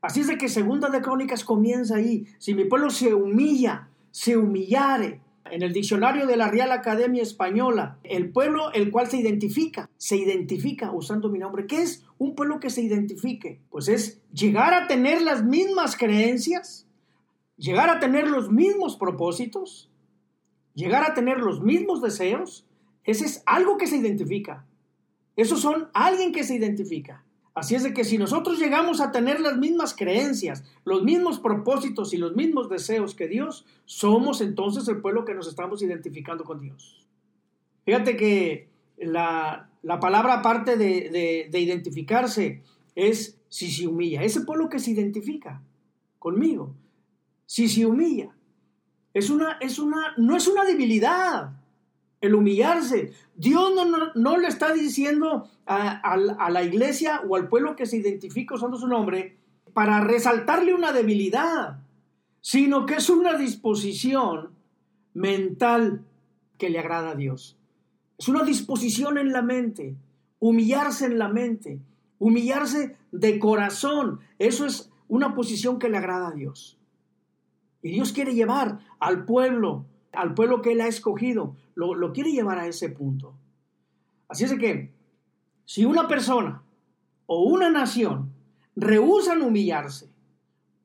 Así 0.00 0.20
es 0.20 0.26
de 0.26 0.36
que 0.36 0.48
Segunda 0.48 0.90
de 0.90 1.00
Crónicas 1.00 1.44
comienza 1.44 1.96
ahí. 1.96 2.26
Si 2.38 2.54
mi 2.54 2.64
pueblo 2.64 2.90
se 2.90 3.14
humilla, 3.14 3.88
se 4.10 4.36
humillare, 4.36 5.20
en 5.50 5.62
el 5.62 5.72
diccionario 5.72 6.26
de 6.26 6.36
la 6.36 6.48
Real 6.48 6.72
Academia 6.72 7.22
Española, 7.22 7.98
el 8.04 8.30
pueblo 8.30 8.72
el 8.72 8.90
cual 8.90 9.08
se 9.08 9.18
identifica, 9.18 9.90
se 9.96 10.16
identifica 10.16 10.92
usando 10.92 11.28
mi 11.28 11.38
nombre. 11.38 11.66
¿Qué 11.66 11.82
es 11.82 12.06
un 12.22 12.34
pueblo 12.34 12.60
que 12.60 12.70
se 12.70 12.82
identifique? 12.82 13.60
Pues 13.70 13.88
es 13.88 14.22
llegar 14.32 14.74
a 14.74 14.86
tener 14.86 15.22
las 15.22 15.44
mismas 15.44 15.96
creencias, 15.96 16.86
llegar 17.56 17.90
a 17.90 18.00
tener 18.00 18.28
los 18.28 18.50
mismos 18.50 18.96
propósitos, 18.96 19.90
llegar 20.74 21.04
a 21.04 21.14
tener 21.14 21.38
los 21.38 21.60
mismos 21.60 22.00
deseos, 22.00 22.64
ese 23.04 23.24
es 23.24 23.42
algo 23.46 23.76
que 23.76 23.86
se 23.86 23.96
identifica. 23.96 24.64
Esos 25.34 25.60
son 25.60 25.88
alguien 25.94 26.32
que 26.32 26.44
se 26.44 26.54
identifica. 26.54 27.24
Así 27.54 27.74
es 27.74 27.82
de 27.82 27.92
que 27.92 28.04
si 28.04 28.16
nosotros 28.16 28.58
llegamos 28.58 29.00
a 29.00 29.12
tener 29.12 29.40
las 29.40 29.58
mismas 29.58 29.94
creencias, 29.94 30.64
los 30.84 31.02
mismos 31.02 31.38
propósitos 31.38 32.14
y 32.14 32.16
los 32.16 32.34
mismos 32.34 32.70
deseos 32.70 33.14
que 33.14 33.28
Dios, 33.28 33.66
somos 33.84 34.40
entonces 34.40 34.88
el 34.88 35.00
pueblo 35.00 35.24
que 35.24 35.34
nos 35.34 35.48
estamos 35.48 35.82
identificando 35.82 36.44
con 36.44 36.60
Dios. 36.60 37.06
Fíjate 37.84 38.16
que 38.16 38.71
la, 39.02 39.68
palabra 40.00 40.34
aparte 40.34 40.76
de, 40.76 41.50
identificarse 41.52 42.62
es 42.94 43.38
si 43.48 43.70
se 43.70 43.86
humilla. 43.86 44.22
Ese 44.22 44.42
pueblo 44.42 44.68
que 44.68 44.78
se 44.78 44.90
identifica 44.90 45.62
conmigo, 46.18 46.74
si 47.46 47.68
se 47.68 47.86
humilla, 47.86 48.34
es 49.14 49.28
una, 49.30 49.58
es 49.60 49.78
una, 49.78 50.14
no 50.16 50.36
es 50.36 50.46
una 50.46 50.64
debilidad 50.64 51.52
el 52.22 52.34
humillarse. 52.34 53.12
Dios 53.34 53.72
no, 54.14 54.38
le 54.38 54.48
está 54.48 54.72
diciendo 54.72 55.48
a, 55.66 56.16
la 56.50 56.62
iglesia 56.62 57.20
o 57.28 57.36
al 57.36 57.48
pueblo 57.48 57.76
que 57.76 57.84
se 57.84 57.98
identifica 57.98 58.54
usando 58.54 58.78
su 58.78 58.86
nombre 58.86 59.36
para 59.74 60.00
resaltarle 60.00 60.72
una 60.72 60.92
debilidad, 60.92 61.80
sino 62.40 62.86
que 62.86 62.94
es 62.94 63.10
una 63.10 63.36
disposición 63.36 64.50
mental 65.14 66.04
que 66.58 66.70
le 66.70 66.78
agrada 66.78 67.10
a 67.10 67.14
Dios. 67.16 67.58
Es 68.18 68.28
una 68.28 68.44
disposición 68.44 69.18
en 69.18 69.32
la 69.32 69.42
mente, 69.42 69.96
humillarse 70.38 71.06
en 71.06 71.18
la 71.18 71.28
mente, 71.28 71.80
humillarse 72.18 72.96
de 73.10 73.38
corazón. 73.38 74.20
Eso 74.38 74.66
es 74.66 74.90
una 75.08 75.34
posición 75.34 75.78
que 75.78 75.88
le 75.88 75.98
agrada 75.98 76.28
a 76.28 76.32
Dios. 76.32 76.78
Y 77.82 77.90
Dios 77.90 78.12
quiere 78.12 78.34
llevar 78.34 78.78
al 79.00 79.24
pueblo, 79.24 79.86
al 80.12 80.34
pueblo 80.34 80.62
que 80.62 80.72
Él 80.72 80.80
ha 80.80 80.86
escogido, 80.86 81.56
lo, 81.74 82.12
quiere 82.12 82.32
llevar 82.32 82.58
a 82.58 82.66
ese 82.66 82.88
punto. 82.88 83.34
Así 84.28 84.44
es 84.44 84.54
que, 84.54 84.92
si 85.64 85.84
una 85.84 86.06
persona 86.06 86.62
o 87.26 87.42
una 87.42 87.70
nación 87.70 88.32
rehusan 88.76 89.42
humillarse 89.42 90.10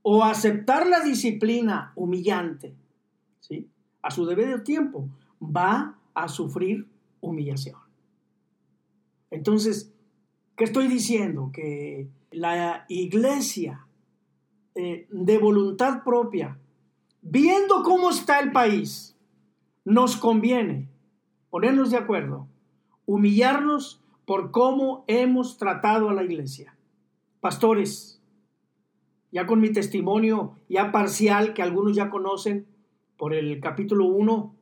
o 0.02 0.24
aceptar 0.24 0.88
la 0.88 1.02
disciplina 1.02 1.92
humillante, 1.96 2.76
¿sí? 3.40 3.70
a 4.02 4.12
su 4.12 4.26
debido 4.26 4.62
tiempo, 4.64 5.08
va 5.42 5.98
a 6.14 6.28
sufrir 6.28 6.88
humillación. 7.22 7.80
Entonces, 9.32 9.94
¿qué 10.56 10.64
estoy 10.64 10.88
diciendo? 10.88 11.52
Que 11.54 12.08
la 12.32 12.86
iglesia 12.88 13.88
eh, 14.76 15.08
de 15.10 15.38
voluntad 15.38 16.04
propia 16.04 16.58
viendo 17.30 17.84
cómo 17.84 18.10
está 18.10 18.40
el 18.40 18.52
país, 18.52 19.16
nos 19.84 20.18
conviene 20.18 20.90
ponernos 21.50 21.92
de 21.92 21.98
acuerdo, 21.98 22.48
humillarnos 23.06 24.02
por 24.26 24.52
cómo 24.52 25.04
hemos 25.08 25.58
tratado 25.58 26.10
a 26.10 26.14
la 26.14 26.24
iglesia. 26.24 26.78
Pastores, 27.40 28.22
ya 29.32 29.46
con 29.46 29.60
mi 29.60 29.72
testimonio 29.72 30.56
ya 30.70 30.92
parcial 30.92 31.54
que 31.54 31.62
algunos 31.62 31.96
ya 31.96 32.10
conocen 32.10 32.66
por 33.18 33.34
el 33.34 33.60
capítulo 33.60 34.06
1, 34.06 34.56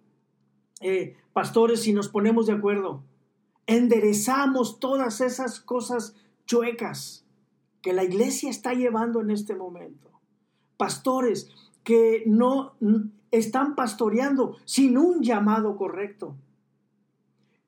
eh, 0.82 1.18
pastores, 1.36 1.82
si 1.82 1.92
nos 1.92 2.08
ponemos 2.08 2.48
de 2.48 2.54
acuerdo, 2.54 3.04
enderezamos 3.68 4.80
todas 4.80 5.20
esas 5.20 5.60
cosas 5.60 6.16
chuecas 6.46 7.26
que 7.82 7.92
la 7.92 8.06
iglesia 8.06 8.50
está 8.50 8.74
llevando 8.74 9.20
en 9.20 9.32
este 9.32 9.54
momento. 9.54 10.12
Pastores, 10.78 11.50
que 11.84 12.24
no 12.26 12.76
están 13.32 13.76
pastoreando 13.76 14.56
sin 14.64 14.98
un 14.98 15.24
llamado 15.24 15.76
correcto. 15.76 16.38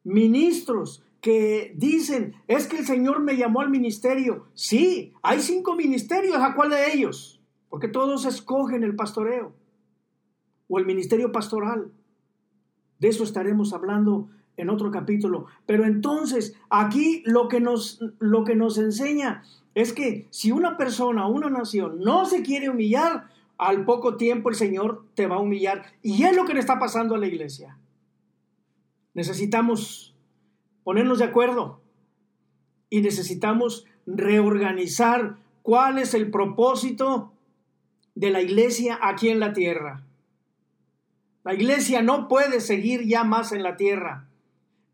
Ministros 0.06 1.04
que 1.20 1.74
dicen, 1.76 2.36
es 2.48 2.68
que 2.68 2.78
el 2.78 2.86
Señor 2.86 3.20
me 3.20 3.36
llamó 3.36 3.60
al 3.60 3.70
ministerio. 3.70 4.48
Sí, 4.54 5.12
hay 5.22 5.42
cinco 5.42 5.76
ministerios, 5.76 6.38
¿a 6.38 6.56
cuál 6.56 6.70
de 6.70 6.94
ellos? 6.94 7.42
Porque 7.68 7.90
todos 7.90 8.24
escogen 8.24 8.86
el 8.86 8.96
pastoreo 8.96 9.52
o 10.70 10.80
el 10.80 10.86
ministerio 10.86 11.34
pastoral. 11.34 11.92
De 13.00 13.10
eso 13.10 13.24
estaremos 13.24 13.74
hablando 13.74 14.30
en 14.58 14.70
otro 14.70 14.92
capítulo. 14.92 15.46
Pero 15.66 15.86
entonces, 15.86 16.56
aquí 16.70 17.24
lo 17.26 17.48
que 17.48 17.60
nos, 17.60 18.04
lo 18.20 18.44
que 18.44 18.56
nos 18.56 18.78
enseña 18.78 19.44
es 19.76 19.94
que 19.94 20.28
si 20.32 20.52
una 20.52 20.78
persona 20.78 21.28
o 21.28 21.32
una 21.32 21.50
nación 21.50 22.00
no 22.00 22.26
se 22.26 22.42
quiere 22.42 22.70
humillar, 22.70 23.30
al 23.58 23.86
poco 23.86 24.18
tiempo 24.18 24.50
el 24.50 24.56
Señor 24.56 25.06
te 25.14 25.28
va 25.28 25.36
a 25.36 25.40
humillar. 25.40 25.94
Y 26.02 26.24
es 26.24 26.36
lo 26.36 26.46
que 26.46 26.54
le 26.54 26.60
está 26.60 26.80
pasando 26.80 27.16
a 27.16 27.18
la 27.18 27.28
iglesia. 27.28 27.78
Necesitamos 29.14 30.16
ponernos 30.84 31.20
de 31.20 31.26
acuerdo 31.26 31.82
y 32.90 33.02
necesitamos 33.02 33.86
reorganizar 34.06 35.38
cuál 35.62 35.98
es 35.98 36.14
el 36.14 36.32
propósito 36.32 37.34
de 38.16 38.32
la 38.32 38.42
iglesia 38.42 38.98
aquí 39.02 39.30
en 39.30 39.40
la 39.40 39.54
tierra. 39.54 40.07
La 41.48 41.54
iglesia 41.54 42.02
no 42.02 42.28
puede 42.28 42.60
seguir 42.60 43.06
ya 43.08 43.24
más 43.24 43.54
en 43.54 43.64
la 43.64 43.78
tierra 43.78 44.28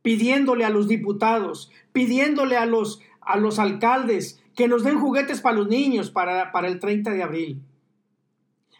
pidiéndole 0.03 0.63
a 0.65 0.69
los 0.69 0.87
diputados, 0.87 1.71
pidiéndole 1.93 2.57
a 2.57 2.67
los, 2.67 3.01
a 3.21 3.37
los 3.37 3.57
alcaldes 3.57 4.39
que 4.55 4.67
nos 4.67 4.83
den 4.83 4.99
juguetes 4.99 5.41
para 5.41 5.55
los 5.55 5.67
niños 5.67 6.11
para, 6.11 6.51
para 6.51 6.67
el 6.67 6.79
30 6.79 7.09
de 7.09 7.23
abril, 7.23 7.63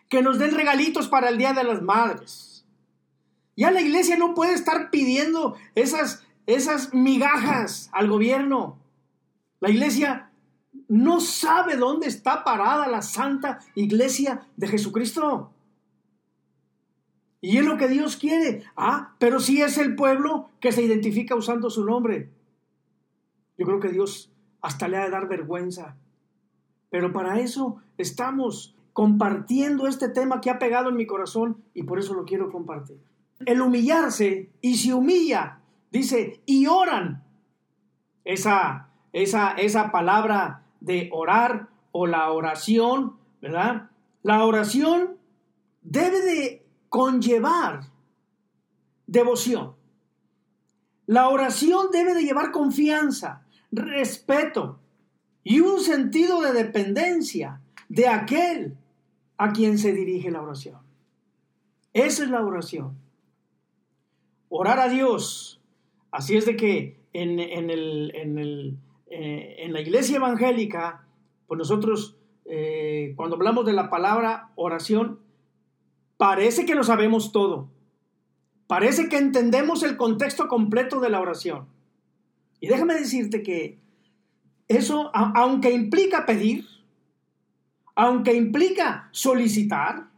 que 0.08 0.22
nos 0.22 0.38
den 0.38 0.54
regalitos 0.54 1.08
para 1.08 1.30
el 1.30 1.40
Día 1.40 1.54
de 1.54 1.64
las 1.64 1.82
Madres. 1.82 2.64
Ya 3.58 3.72
la 3.72 3.82
iglesia 3.82 4.18
no 4.18 4.36
puede 4.36 4.54
estar 4.54 4.92
pidiendo 4.92 5.58
esas, 5.74 6.28
esas 6.46 6.94
migajas 6.94 7.90
al 7.92 8.08
gobierno. 8.08 8.78
La 9.62 9.72
iglesia 9.72 10.30
no 10.88 11.20
sabe 11.22 11.76
dónde 11.78 12.06
está 12.06 12.44
parada 12.44 12.88
la 12.88 13.02
santa 13.02 13.62
iglesia 13.74 14.46
de 14.58 14.68
Jesucristo. 14.68 15.50
Y 17.44 17.58
es 17.58 17.66
lo 17.66 17.76
que 17.76 17.90
Dios 17.90 18.16
quiere. 18.16 18.64
Ah, 18.78 19.16
pero 19.20 19.42
si 19.42 19.62
es 19.62 19.78
el 19.78 19.96
pueblo 19.96 20.50
que 20.62 20.72
se 20.72 20.82
identifica 20.82 21.36
usando 21.36 21.70
su 21.70 21.84
nombre. 21.84 22.30
Yo 23.58 23.66
creo 23.66 23.82
que 23.82 23.90
Dios 23.90 24.32
hasta 24.62 24.88
le 24.88 24.96
ha 24.96 25.04
de 25.04 25.10
dar 25.10 25.28
vergüenza. 25.28 25.98
Pero 26.90 27.12
para 27.12 27.42
eso 27.42 27.82
estamos 27.98 28.78
compartiendo 28.94 29.88
este 29.88 30.08
tema 30.08 30.40
que 30.40 30.52
ha 30.52 30.58
pegado 30.58 30.88
en 30.88 30.96
mi 30.96 31.06
corazón 31.06 31.62
y 31.74 31.84
por 31.84 32.00
eso 32.00 32.14
lo 32.14 32.24
quiero 32.24 32.50
compartir. 32.50 32.98
El 33.46 33.60
humillarse 33.60 34.50
y 34.62 34.78
se 34.78 34.94
humilla, 34.94 35.60
dice, 35.92 36.40
y 36.46 36.68
oran. 36.68 37.26
Esa, 38.24 38.88
esa, 39.12 39.52
esa 39.56 39.92
palabra 39.92 40.64
de 40.80 41.10
orar 41.12 41.68
o 41.92 42.08
la 42.08 42.32
oración, 42.32 43.18
¿verdad? 43.42 43.90
La 44.22 44.46
oración 44.46 45.18
debe 45.82 46.22
de 46.22 46.63
conllevar 46.94 47.86
devoción. 49.08 49.74
La 51.08 51.30
oración 51.30 51.88
debe 51.92 52.14
de 52.14 52.22
llevar 52.22 52.52
confianza, 52.52 53.48
respeto 53.72 54.80
y 55.44 55.60
un 55.60 55.80
sentido 55.80 56.40
de 56.42 56.54
dependencia 56.54 57.62
de 57.90 58.08
aquel 58.08 58.78
a 59.38 59.54
quien 59.54 59.80
se 59.80 59.92
dirige 59.92 60.30
la 60.30 60.44
oración. 60.44 60.82
Esa 61.94 62.26
es 62.26 62.30
la 62.30 62.46
oración. 62.46 62.96
Orar 64.50 64.80
a 64.80 64.88
Dios. 64.88 65.60
Así 66.12 66.38
es 66.38 66.46
de 66.46 66.56
que 66.56 67.00
en, 67.12 67.40
el, 67.40 68.78
eh, 69.08 69.56
en 69.58 69.74
la 69.74 69.82
iglesia 69.82 70.18
evangélica, 70.18 71.08
pues 71.48 71.58
nosotros, 71.58 72.18
eh, 72.46 73.14
cuando 73.16 73.36
hablamos 73.36 73.66
de 73.66 73.74
la 73.74 73.90
palabra 73.90 74.52
oración, 74.54 75.23
Parece 76.18 76.66
que 76.66 76.76
lo 76.76 76.84
sabemos 76.84 77.32
todo. 77.32 77.70
Parece 78.68 79.10
que 79.10 79.18
entendemos 79.18 79.84
el 79.84 79.98
contexto 79.98 80.48
completo 80.48 81.00
de 81.00 81.10
la 81.10 81.20
oración. 81.20 81.68
Y 82.60 82.68
déjame 82.68 82.94
decirte 82.94 83.44
que 83.44 83.78
eso, 84.68 85.12
aunque 85.14 85.72
implica 85.72 86.26
pedir, 86.26 86.66
aunque 87.96 88.34
implica 88.34 89.10
solicitar, 89.12 90.10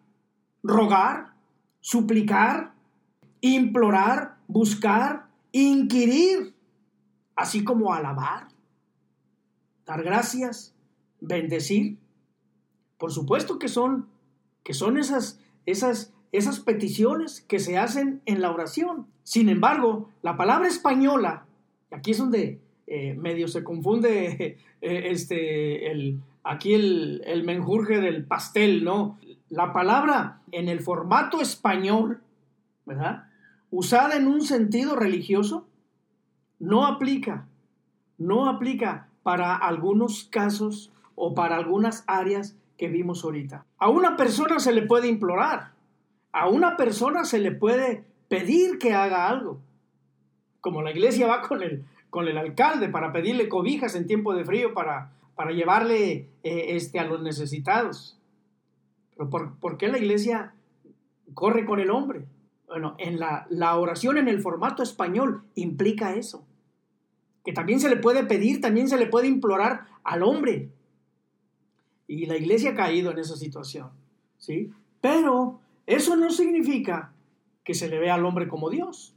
rogar, 0.63 1.33
suplicar, 1.81 2.73
implorar, 3.41 4.37
buscar, 4.47 5.27
inquirir, 5.51 6.53
así 7.35 7.63
como 7.63 7.93
alabar, 7.93 8.47
dar 9.85 10.03
gracias, 10.03 10.73
bendecir, 11.19 11.97
por 12.97 13.11
supuesto 13.11 13.59
que 13.59 13.67
son, 13.67 14.07
que 14.63 14.73
son 14.73 14.97
esas, 14.97 15.39
esas, 15.65 16.13
esas 16.31 16.59
peticiones 16.59 17.41
que 17.41 17.59
se 17.59 17.77
hacen 17.77 18.21
en 18.25 18.41
la 18.41 18.51
oración. 18.51 19.07
Sin 19.23 19.49
embargo, 19.49 20.09
la 20.21 20.37
palabra 20.37 20.67
española, 20.67 21.45
aquí 21.91 22.11
es 22.11 22.17
donde 22.17 22.59
eh, 22.87 23.15
medio 23.15 23.47
se 23.47 23.63
confunde 23.63 24.57
eh, 24.81 25.03
este, 25.09 25.91
el, 25.91 26.19
aquí 26.43 26.73
el, 26.73 27.21
el 27.25 27.43
menjurje 27.43 27.99
del 28.01 28.25
pastel, 28.25 28.83
¿no? 28.83 29.17
La 29.49 29.73
palabra 29.73 30.41
en 30.51 30.69
el 30.69 30.81
formato 30.81 31.41
español, 31.41 32.21
¿verdad? 32.85 33.25
Usada 33.71 34.15
en 34.15 34.27
un 34.27 34.41
sentido 34.41 34.95
religioso, 34.95 35.67
no 36.59 36.85
aplica, 36.85 37.47
no 38.17 38.47
aplica 38.47 39.07
para 39.23 39.55
algunos 39.55 40.25
casos 40.25 40.91
o 41.15 41.33
para 41.33 41.55
algunas 41.55 42.03
áreas 42.07 42.55
que 42.77 42.87
vimos 42.89 43.23
ahorita. 43.23 43.65
A 43.77 43.89
una 43.89 44.17
persona 44.17 44.59
se 44.59 44.73
le 44.73 44.81
puede 44.83 45.07
implorar, 45.07 45.71
a 46.31 46.49
una 46.49 46.77
persona 46.77 47.25
se 47.25 47.39
le 47.39 47.51
puede 47.51 48.03
pedir 48.27 48.77
que 48.77 48.93
haga 48.93 49.27
algo. 49.29 49.59
Como 50.61 50.81
la 50.81 50.91
iglesia 50.91 51.27
va 51.27 51.41
con 51.41 51.61
el, 51.61 51.85
con 52.09 52.27
el 52.27 52.37
alcalde 52.37 52.89
para 52.89 53.11
pedirle 53.11 53.49
cobijas 53.49 53.95
en 53.95 54.07
tiempo 54.07 54.33
de 54.33 54.45
frío 54.45 54.73
para, 54.73 55.11
para 55.35 55.51
llevarle 55.51 56.27
eh, 56.43 56.75
este, 56.75 56.99
a 56.99 57.05
los 57.05 57.21
necesitados. 57.21 58.19
Pero 59.15 59.29
por, 59.29 59.77
qué 59.77 59.87
la 59.87 59.97
iglesia 59.97 60.53
corre 61.33 61.65
con 61.65 61.79
el 61.79 61.89
hombre? 61.89 62.25
Bueno, 62.67 62.95
en 62.97 63.19
la, 63.19 63.45
la 63.49 63.77
oración 63.77 64.17
en 64.17 64.27
el 64.27 64.41
formato 64.41 64.83
español 64.83 65.43
implica 65.55 66.15
eso. 66.15 66.45
Que 67.43 67.53
también 67.53 67.79
se 67.79 67.89
le 67.89 67.97
puede 67.97 68.23
pedir, 68.23 68.59
también 68.59 68.89
se 68.89 68.97
le 68.97 69.05
puede 69.05 69.27
implorar 69.27 69.85
al 70.03 70.23
hombre. 70.23 70.69
Y 72.07 72.25
la 72.25 72.37
iglesia 72.37 72.71
ha 72.71 72.75
caído 72.75 73.11
en 73.11 73.19
esa 73.19 73.35
situación, 73.35 73.89
¿sí? 74.37 74.71
Pero 75.01 75.59
eso 75.85 76.15
no 76.15 76.29
significa 76.29 77.13
que 77.63 77.73
se 77.73 77.89
le 77.89 77.99
vea 77.99 78.15
al 78.15 78.25
hombre 78.25 78.47
como 78.47 78.69
Dios. 78.69 79.15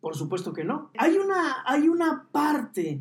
Por 0.00 0.14
supuesto 0.14 0.52
que 0.52 0.64
no. 0.64 0.90
Hay 0.96 1.16
una, 1.16 1.64
hay 1.66 1.88
una 1.88 2.28
parte 2.30 3.00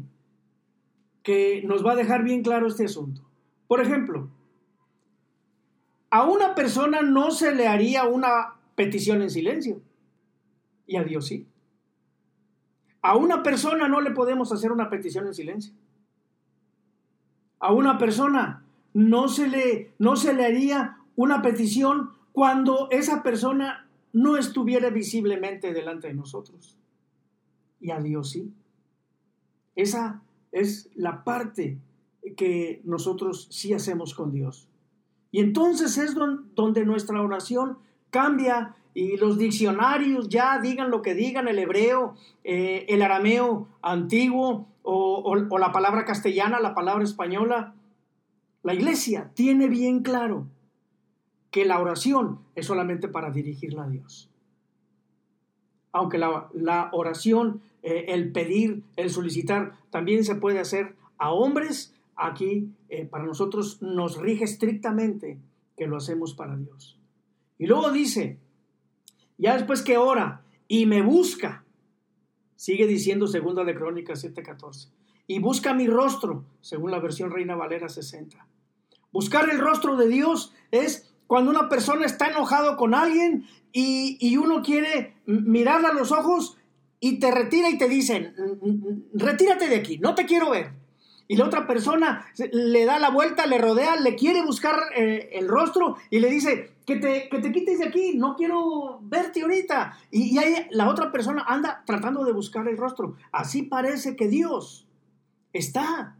que 1.21 1.61
nos 1.63 1.85
va 1.85 1.91
a 1.91 1.95
dejar 1.95 2.23
bien 2.23 2.41
claro 2.41 2.67
este 2.67 2.85
asunto. 2.85 3.21
Por 3.67 3.81
ejemplo, 3.81 4.29
a 6.09 6.23
una 6.23 6.55
persona 6.55 7.01
no 7.01 7.31
se 7.31 7.53
le 7.53 7.67
haría 7.67 8.05
una 8.05 8.55
petición 8.75 9.21
en 9.21 9.29
silencio. 9.29 9.81
Y 10.85 10.95
a 10.95 11.03
Dios 11.03 11.27
sí. 11.27 11.45
A 13.01 13.15
una 13.15 13.43
persona 13.43 13.87
no 13.87 14.01
le 14.01 14.11
podemos 14.11 14.51
hacer 14.51 14.71
una 14.71 14.89
petición 14.89 15.27
en 15.27 15.33
silencio. 15.33 15.73
A 17.59 17.73
una 17.73 17.97
persona 17.97 18.63
no 18.97 19.27
se 19.27 19.47
le, 19.47 19.91
no 19.99 20.15
se 20.15 20.33
le 20.33 20.43
haría 20.43 20.97
una 21.15 21.43
petición 21.43 22.09
cuando 22.31 22.87
esa 22.89 23.21
persona 23.21 23.87
no 24.11 24.37
estuviera 24.37 24.89
visiblemente 24.89 25.71
delante 25.71 26.07
de 26.07 26.15
nosotros. 26.15 26.75
Y 27.79 27.91
a 27.91 27.99
Dios 27.99 28.31
sí. 28.31 28.51
Esa 29.75 30.23
es 30.51 30.89
la 30.95 31.23
parte 31.23 31.77
que 32.35 32.81
nosotros 32.85 33.47
sí 33.51 33.71
hacemos 33.71 34.15
con 34.15 34.31
Dios. 34.31 34.67
Y 35.29 35.41
entonces 35.41 35.99
es 35.99 36.15
donde 36.15 36.83
nuestra 36.83 37.21
oración 37.21 37.77
cambia 38.09 38.75
y 38.95 39.15
los 39.17 39.37
diccionarios 39.37 40.27
ya 40.27 40.57
digan 40.59 40.89
lo 40.89 41.03
que 41.03 41.13
digan, 41.13 41.47
el 41.47 41.59
hebreo, 41.59 42.15
eh, 42.43 42.87
el 42.89 43.03
arameo 43.03 43.67
antiguo 43.83 44.65
o 44.81 45.59
la 45.59 45.71
palabra 45.71 46.03
castellana, 46.05 46.59
la 46.59 46.73
palabra 46.73 47.03
española, 47.03 47.75
la 48.63 48.73
iglesia 48.73 49.31
tiene 49.33 49.67
bien 49.67 50.01
claro 50.01 50.47
que 51.51 51.65
la 51.65 51.79
oración 51.79 52.39
es 52.55 52.65
solamente 52.65 53.07
para 53.07 53.31
dirigirla 53.31 53.83
a 53.83 53.89
Dios. 53.89 54.29
Aunque 55.91 56.17
la, 56.17 56.89
oración, 56.91 57.61
eh, 57.81 58.05
el 58.09 58.31
pedir, 58.31 58.83
el 58.95 59.09
solicitar, 59.09 59.73
también 59.89 60.23
se 60.23 60.35
puede 60.35 60.59
hacer 60.59 60.95
a 61.17 61.31
hombres, 61.31 61.93
aquí 62.15 62.69
eh, 62.89 63.05
para 63.05 63.25
nosotros 63.25 63.81
nos 63.81 64.17
rige 64.17 64.43
estrictamente 64.43 65.39
que 65.75 65.87
lo 65.87 65.97
hacemos 65.97 66.33
para 66.33 66.57
Dios. 66.57 66.97
Y 67.57 67.67
luego 67.67 67.91
dice, 67.91 68.37
ya 69.37 69.55
después 69.55 69.81
que 69.81 69.97
ora 69.97 70.41
y 70.67 70.85
me 70.85 71.01
busca, 71.01 71.63
sigue 72.55 72.87
diciendo 72.87 73.27
segunda 73.27 73.63
de 73.63 73.75
Crónicas 73.75 74.23
7:14, 74.23 74.89
y 75.27 75.39
busca 75.39 75.73
mi 75.73 75.87
rostro, 75.87 76.45
según 76.61 76.91
la 76.91 76.99
versión 76.99 77.31
Reina 77.31 77.55
Valera 77.55 77.89
60. 77.89 78.47
Buscar 79.11 79.49
el 79.49 79.59
rostro 79.59 79.97
de 79.97 80.07
Dios 80.07 80.53
es 80.71 81.13
cuando 81.27 81.51
una 81.51 81.67
persona 81.67 82.05
está 82.05 82.27
enojado 82.27 82.77
con 82.77 82.95
alguien 82.95 83.45
y, 83.73 84.37
uno 84.37 84.63
quiere 84.63 85.15
mirarle 85.25 85.87
a 85.87 85.93
los 85.93 86.11
ojos 86.11 86.57
y 86.99 87.19
te 87.19 87.29
retira 87.31 87.69
y 87.69 87.77
te 87.77 87.89
dicen, 87.89 88.33
retírate 89.13 89.67
de 89.67 89.75
aquí, 89.75 89.99
no 89.99 90.15
te 90.15 90.25
quiero 90.25 90.49
ver. 90.49 90.71
Y 91.27 91.35
la 91.35 91.45
otra 91.45 91.67
persona 91.67 92.25
le 92.53 92.85
da 92.85 92.97
la 92.99 93.09
vuelta, 93.09 93.45
le 93.45 93.57
rodea, 93.57 93.97
le 93.97 94.15
quiere 94.15 94.41
buscar 94.43 94.75
eh, 94.95 95.29
el 95.33 95.49
rostro 95.49 95.97
y 96.09 96.19
le 96.19 96.29
dice, 96.29 96.71
que 96.85 96.95
te, 96.95 97.27
que 97.27 97.39
te, 97.39 97.51
quites 97.51 97.79
de 97.79 97.85
aquí, 97.85 98.13
no 98.15 98.37
quiero 98.37 98.99
verte 99.01 99.41
ahorita. 99.41 99.97
Y, 100.09 100.33
y 100.33 100.37
ahí 100.37 100.67
la 100.71 100.89
otra 100.89 101.11
persona 101.11 101.43
anda 101.45 101.83
tratando 101.85 102.23
de 102.23 102.31
buscar 102.31 102.65
el 102.69 102.77
rostro. 102.77 103.17
Así 103.33 103.63
parece 103.63 104.15
que 104.15 104.29
Dios 104.29 104.86
está. 105.53 106.17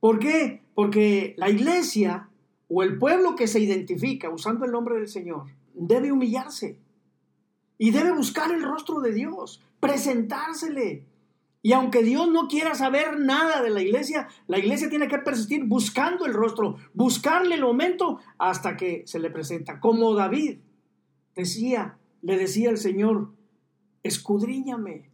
¿Por 0.00 0.18
qué? 0.18 0.62
Porque 0.74 1.34
la 1.36 1.50
iglesia 1.50 2.28
o 2.68 2.82
el 2.82 2.98
pueblo 2.98 3.36
que 3.36 3.46
se 3.46 3.60
identifica 3.60 4.30
usando 4.30 4.64
el 4.64 4.72
nombre 4.72 4.96
del 4.96 5.08
Señor 5.08 5.46
debe 5.74 6.12
humillarse 6.12 6.78
y 7.78 7.90
debe 7.90 8.12
buscar 8.12 8.50
el 8.52 8.62
rostro 8.62 9.00
de 9.00 9.12
Dios, 9.12 9.62
presentársele, 9.80 11.06
y 11.62 11.72
aunque 11.72 12.02
Dios 12.02 12.28
no 12.28 12.48
quiera 12.48 12.74
saber 12.74 13.20
nada 13.20 13.62
de 13.62 13.70
la 13.70 13.80
iglesia, 13.80 14.28
la 14.48 14.58
iglesia 14.58 14.90
tiene 14.90 15.06
que 15.06 15.18
persistir 15.18 15.64
buscando 15.64 16.26
el 16.26 16.34
rostro, 16.34 16.76
buscarle 16.92 17.54
el 17.54 17.62
momento 17.62 18.18
hasta 18.36 18.76
que 18.76 19.04
se 19.06 19.20
le 19.20 19.30
presenta. 19.30 19.78
Como 19.78 20.14
David 20.14 20.58
decía, 21.36 21.98
le 22.20 22.36
decía 22.36 22.68
el 22.70 22.78
Señor, 22.78 23.30
escudriñame 24.02 25.11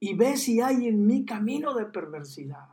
y 0.00 0.14
ve 0.14 0.36
si 0.36 0.60
hay 0.60 0.86
en 0.86 1.06
mí 1.06 1.24
camino 1.24 1.74
de 1.74 1.86
perversidad. 1.86 2.66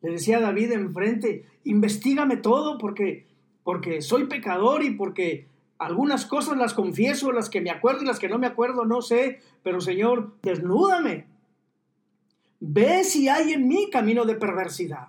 Le 0.00 0.12
decía 0.12 0.40
David 0.40 0.72
enfrente, 0.72 1.44
investigame 1.64 2.36
todo 2.36 2.78
porque, 2.78 3.26
porque 3.64 4.00
soy 4.00 4.26
pecador 4.26 4.82
y 4.82 4.92
porque 4.92 5.46
algunas 5.78 6.26
cosas 6.26 6.56
las 6.56 6.74
confieso, 6.74 7.32
las 7.32 7.50
que 7.50 7.60
me 7.60 7.70
acuerdo 7.70 8.02
y 8.02 8.06
las 8.06 8.18
que 8.18 8.28
no 8.28 8.38
me 8.38 8.46
acuerdo, 8.46 8.84
no 8.84 9.02
sé, 9.02 9.40
pero 9.62 9.80
Señor, 9.80 10.32
desnúdame 10.42 11.26
Ve 12.60 13.04
si 13.04 13.28
hay 13.28 13.52
en 13.52 13.68
mí 13.68 13.88
camino 13.90 14.24
de 14.24 14.34
perversidad. 14.34 15.08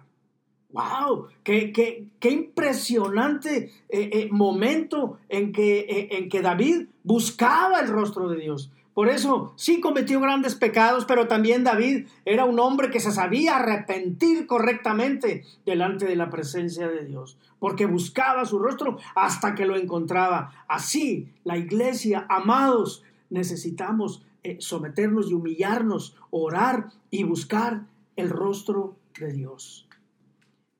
¡Wow! 0.72 1.30
¡Qué, 1.44 1.72
qué, 1.72 2.30
impresionante 2.30 3.72
eh, 3.90 4.10
eh, 4.14 4.28
momento 4.30 5.18
en 5.28 5.52
que, 5.52 5.80
eh, 5.80 6.10
en 6.12 6.30
que 6.30 6.42
David 6.42 6.88
buscaba 7.04 7.80
el 7.80 7.88
rostro 7.88 8.30
de 8.30 8.40
Dios! 8.40 8.72
Por 9.00 9.08
eso 9.08 9.54
sí 9.56 9.80
cometió 9.80 10.20
grandes 10.20 10.56
pecados, 10.56 11.06
pero 11.06 11.30
también 11.30 11.64
David 11.64 12.08
era 12.26 12.44
un 12.44 12.60
hombre 12.60 12.90
que 12.90 13.00
se 13.00 13.14
sabía 13.14 13.56
arrepentir 13.56 14.46
correctamente 14.46 15.46
delante 15.66 16.06
de 16.06 16.18
la 16.18 16.30
presencia 16.30 16.90
de 16.90 17.06
Dios, 17.06 17.38
porque 17.60 17.86
buscaba 17.86 18.44
su 18.44 18.60
rostro 18.60 18.98
hasta 19.16 19.56
que 19.56 19.66
lo 19.66 19.78
encontraba. 19.78 20.66
Así, 20.68 21.32
la 21.46 21.56
iglesia, 21.58 22.26
amados, 22.28 23.06
necesitamos 23.30 24.22
eh, 24.44 24.58
someternos 24.60 25.32
y 25.32 25.34
humillarnos, 25.34 26.18
orar 26.30 26.90
y 27.10 27.24
buscar 27.24 27.86
el 28.18 28.30
rostro 28.30 28.98
de 29.18 29.32
Dios. 29.32 29.88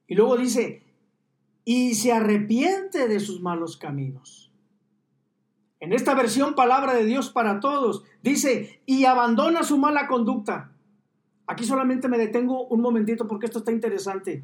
Y 0.08 0.16
luego 0.16 0.36
dice, 0.36 0.84
y 1.64 1.96
se 1.96 2.12
arrepiente 2.12 3.08
de 3.08 3.22
sus 3.22 3.40
malos 3.40 3.78
caminos. 3.78 4.52
En 5.82 5.94
esta 5.94 6.14
versión, 6.14 6.56
palabra 6.56 6.94
de 6.94 7.06
Dios 7.06 7.30
para 7.30 7.62
todos, 7.62 8.04
dice, 8.24 8.82
y 8.86 9.06
abandona 9.06 9.64
su 9.64 9.78
mala 9.78 10.08
conducta. 10.08 10.72
Aquí 11.48 11.66
solamente 11.66 12.08
me 12.08 12.18
detengo 12.18 12.68
un 12.68 12.82
momentito 12.82 13.28
porque 13.28 13.48
esto 13.48 13.60
está 13.60 13.72
interesante. 13.72 14.44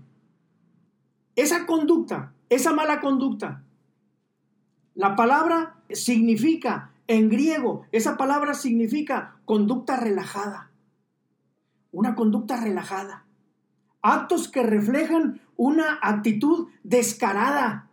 Esa 1.35 1.65
conducta, 1.65 2.33
esa 2.49 2.73
mala 2.73 3.01
conducta, 3.01 3.63
la 4.95 5.15
palabra 5.15 5.75
significa 5.89 6.91
en 7.07 7.29
griego, 7.29 7.85
esa 7.91 8.17
palabra 8.17 8.53
significa 8.53 9.35
conducta 9.45 9.97
relajada. 9.97 10.71
Una 11.91 12.15
conducta 12.15 12.61
relajada. 12.61 13.25
Actos 14.01 14.47
que 14.47 14.63
reflejan 14.63 15.41
una 15.57 15.99
actitud 16.01 16.69
descarada, 16.83 17.89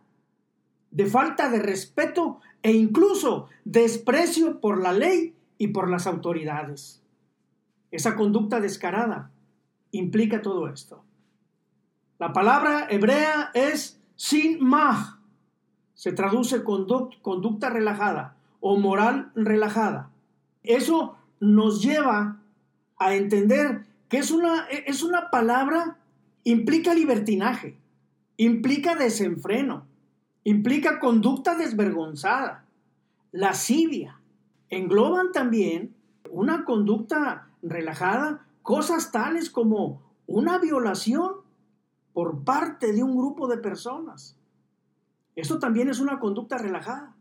de 0.91 1.05
falta 1.05 1.49
de 1.49 1.59
respeto 1.59 2.39
e 2.61 2.71
incluso 2.71 3.49
desprecio 3.65 4.61
por 4.61 4.81
la 4.81 4.93
ley 4.93 5.35
y 5.63 5.67
por 5.69 5.89
las 5.89 6.07
autoridades. 6.07 7.01
Esa 7.89 8.17
conducta 8.17 8.59
descarada 8.59 9.31
implica 9.91 10.41
todo 10.41 10.67
esto. 10.67 11.05
La 12.19 12.33
palabra 12.33 12.87
hebrea 12.89 13.49
es 13.53 13.97
sin 14.17 14.61
mah. 14.61 15.21
Se 15.93 16.11
traduce 16.11 16.65
conducta 16.65 17.69
relajada 17.69 18.35
o 18.59 18.77
moral 18.77 19.31
relajada. 19.35 20.09
Eso 20.63 21.15
nos 21.39 21.81
lleva 21.81 22.41
a 22.97 23.15
entender 23.15 23.85
que 24.09 24.17
es 24.17 24.31
una, 24.31 24.65
es 24.67 25.01
una 25.01 25.29
palabra, 25.29 25.97
implica 26.43 26.93
libertinaje, 26.93 27.77
implica 28.35 28.95
desenfreno, 28.95 29.85
implica 30.43 30.99
conducta 30.99 31.55
desvergonzada, 31.55 32.65
lascivia. 33.31 34.19
Engloban 34.73 35.31
también 35.31 35.95
una 36.31 36.65
conducta 36.65 37.47
relajada, 37.61 38.47
cosas 38.63 39.11
tales 39.11 39.51
como 39.51 40.01
una 40.25 40.57
violación 40.57 41.31
por 42.11 42.43
parte 42.43 42.91
de 42.91 43.03
un 43.03 43.15
grupo 43.15 43.47
de 43.47 43.59
personas. 43.59 44.35
Eso 45.35 45.59
también 45.59 45.89
es 45.89 45.99
una 45.99 46.19
conducta 46.19 46.57
relajada. 46.57 47.15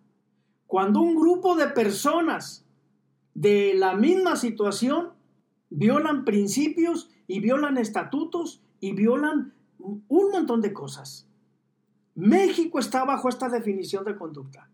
Cuando 0.66 1.00
un 1.00 1.14
grupo 1.14 1.54
de 1.54 1.66
personas 1.66 2.64
de 3.34 3.74
la 3.74 3.96
misma 3.96 4.36
situación 4.36 5.10
violan 5.68 6.24
principios 6.24 7.10
y 7.26 7.40
violan 7.40 7.76
estatutos 7.76 8.62
y 8.80 8.92
violan 8.92 9.52
un 9.78 10.30
montón 10.30 10.62
de 10.62 10.72
cosas. 10.72 11.28
México 12.14 12.78
está 12.78 13.04
bajo 13.04 13.28
esta 13.28 13.50
definición 13.50 14.06
de 14.06 14.16
conducta. 14.16 14.71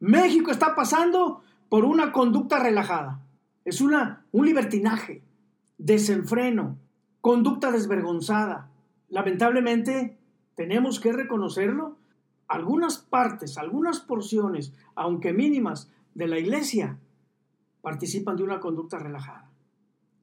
México 0.00 0.50
está 0.50 0.74
pasando 0.74 1.42
por 1.68 1.84
una 1.84 2.10
conducta 2.10 2.58
relajada. 2.58 3.20
Es 3.64 3.80
una, 3.80 4.24
un 4.32 4.46
libertinaje, 4.46 5.22
desenfreno, 5.78 6.78
conducta 7.20 7.70
desvergonzada. 7.70 8.70
Lamentablemente, 9.08 10.18
tenemos 10.56 11.00
que 11.00 11.12
reconocerlo, 11.12 11.96
algunas 12.48 12.98
partes, 12.98 13.58
algunas 13.58 14.00
porciones, 14.00 14.72
aunque 14.94 15.32
mínimas, 15.32 15.90
de 16.14 16.26
la 16.26 16.38
iglesia 16.38 16.98
participan 17.82 18.36
de 18.36 18.42
una 18.42 18.58
conducta 18.58 18.98
relajada. 18.98 19.50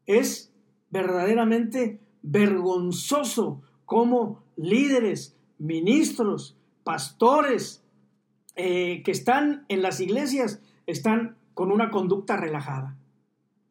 Es 0.05 0.51
verdaderamente 0.89 2.01
vergonzoso 2.21 3.61
cómo 3.85 4.43
líderes, 4.57 5.37
ministros, 5.57 6.57
pastores 6.83 7.83
eh, 8.57 9.01
que 9.03 9.11
están 9.11 9.65
en 9.69 9.81
las 9.81 9.99
iglesias 10.01 10.61
están 10.85 11.37
con 11.53 11.71
una 11.71 11.89
conducta 11.89 12.35
relajada, 12.35 12.97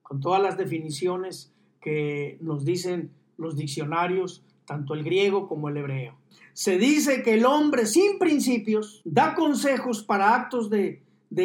con 0.03 0.21
todas 0.21 0.43
las 0.43 0.57
definiciones 0.57 1.53
que 1.81 2.39
nos 2.41 2.65
dicen 2.65 3.11
los 3.37 3.57
diccionarios, 3.57 4.43
tanto 4.65 4.95
el 4.95 5.05
griego 5.05 5.47
como 5.47 5.69
el 5.69 5.77
hebreo 5.77 6.17
se 6.57 6.79
dice 6.79 7.23
que 7.23 7.35
el 7.35 7.45
hombre 7.45 7.85
sin 7.85 8.19
principios 8.19 9.03
da 9.05 9.35
consejos 9.35 10.03
para 10.03 10.35
actos 10.35 10.71
de, 10.71 11.03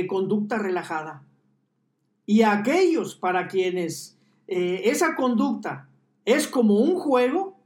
conducta 0.08 0.58
relajada. 0.58 1.22
Y 2.26 2.44
a 2.44 2.54
aquellos 2.54 3.18
para 3.18 3.50
quienes 3.50 4.18
eh, 4.48 4.84
esa 4.86 5.18
conducta 5.18 5.90
es 6.24 6.48
como 6.48 6.76
un 6.76 6.96
juego, 6.96 7.58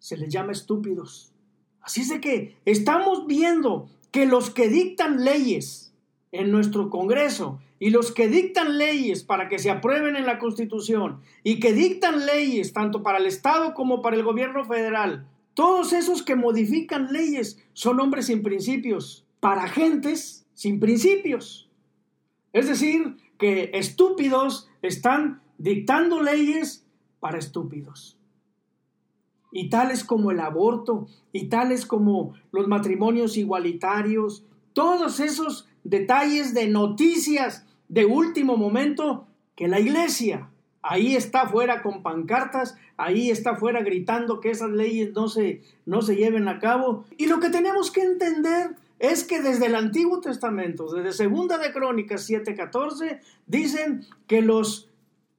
se 0.00 0.16
les 0.16 0.28
llama 0.30 0.50
estúpidos. 0.50 1.30
Así 1.80 2.00
es 2.00 2.08
de 2.08 2.20
que 2.20 2.56
estamos 2.64 3.28
viendo 3.28 3.88
que 4.14 4.26
los 4.26 4.50
que 4.50 4.68
dictan 4.68 5.24
leyes 5.24 5.92
en 6.30 6.52
nuestro 6.52 6.88
Congreso 6.88 7.58
y 7.80 7.90
los 7.90 8.12
que 8.12 8.28
dictan 8.28 8.78
leyes 8.78 9.24
para 9.24 9.48
que 9.48 9.58
se 9.58 9.72
aprueben 9.72 10.14
en 10.14 10.24
la 10.24 10.38
Constitución 10.38 11.18
y 11.42 11.58
que 11.58 11.72
dictan 11.72 12.24
leyes 12.24 12.72
tanto 12.72 13.02
para 13.02 13.18
el 13.18 13.26
Estado 13.26 13.74
como 13.74 14.02
para 14.02 14.14
el 14.14 14.22
gobierno 14.22 14.64
federal 14.66 15.26
todos 15.54 15.92
esos 15.92 16.22
que 16.22 16.36
modifican 16.36 17.12
leyes 17.12 17.60
son 17.72 17.98
hombres 17.98 18.26
sin 18.26 18.44
principios, 18.44 19.26
para 19.40 19.66
gentes 19.66 20.46
sin 20.54 20.78
principios. 20.78 21.68
Es 22.52 22.68
decir, 22.68 23.16
que 23.36 23.72
estúpidos 23.74 24.70
están 24.80 25.42
dictando 25.58 26.22
leyes 26.22 26.86
para 27.18 27.38
estúpidos. 27.38 28.13
Y 29.54 29.70
tales 29.70 30.04
como 30.04 30.32
el 30.32 30.40
aborto, 30.40 31.06
y 31.32 31.46
tales 31.46 31.86
como 31.86 32.34
los 32.52 32.68
matrimonios 32.68 33.38
igualitarios, 33.38 34.44
todos 34.74 35.20
esos 35.20 35.66
detalles 35.84 36.52
de 36.52 36.68
noticias 36.68 37.64
de 37.88 38.04
último 38.04 38.56
momento 38.56 39.26
que 39.54 39.68
la 39.68 39.78
iglesia 39.78 40.50
ahí 40.84 41.16
está 41.16 41.42
afuera 41.42 41.82
con 41.82 42.02
pancartas, 42.02 42.76
ahí 42.96 43.30
está 43.30 43.52
afuera 43.52 43.82
gritando 43.82 44.40
que 44.40 44.50
esas 44.50 44.70
leyes 44.70 45.12
no 45.14 45.28
se, 45.28 45.62
no 45.86 46.02
se 46.02 46.16
lleven 46.16 46.46
a 46.46 46.58
cabo. 46.58 47.04
Y 47.16 47.26
lo 47.26 47.40
que 47.40 47.48
tenemos 47.48 47.90
que 47.90 48.02
entender 48.02 48.76
es 48.98 49.24
que 49.24 49.40
desde 49.40 49.66
el 49.66 49.76
Antiguo 49.76 50.20
Testamento, 50.20 50.92
desde 50.92 51.12
Segunda 51.12 51.58
de 51.58 51.72
Crónicas 51.72 52.28
7:14, 52.28 53.20
dicen 53.46 54.04
que 54.26 54.42
los 54.42 54.90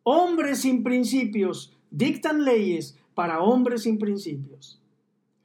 hombres 0.04 0.62
sin 0.62 0.84
principios 0.84 1.74
dictan 1.92 2.44
leyes 2.44 2.98
para 3.16 3.42
hombres 3.42 3.84
sin 3.84 3.98
principios. 3.98 4.80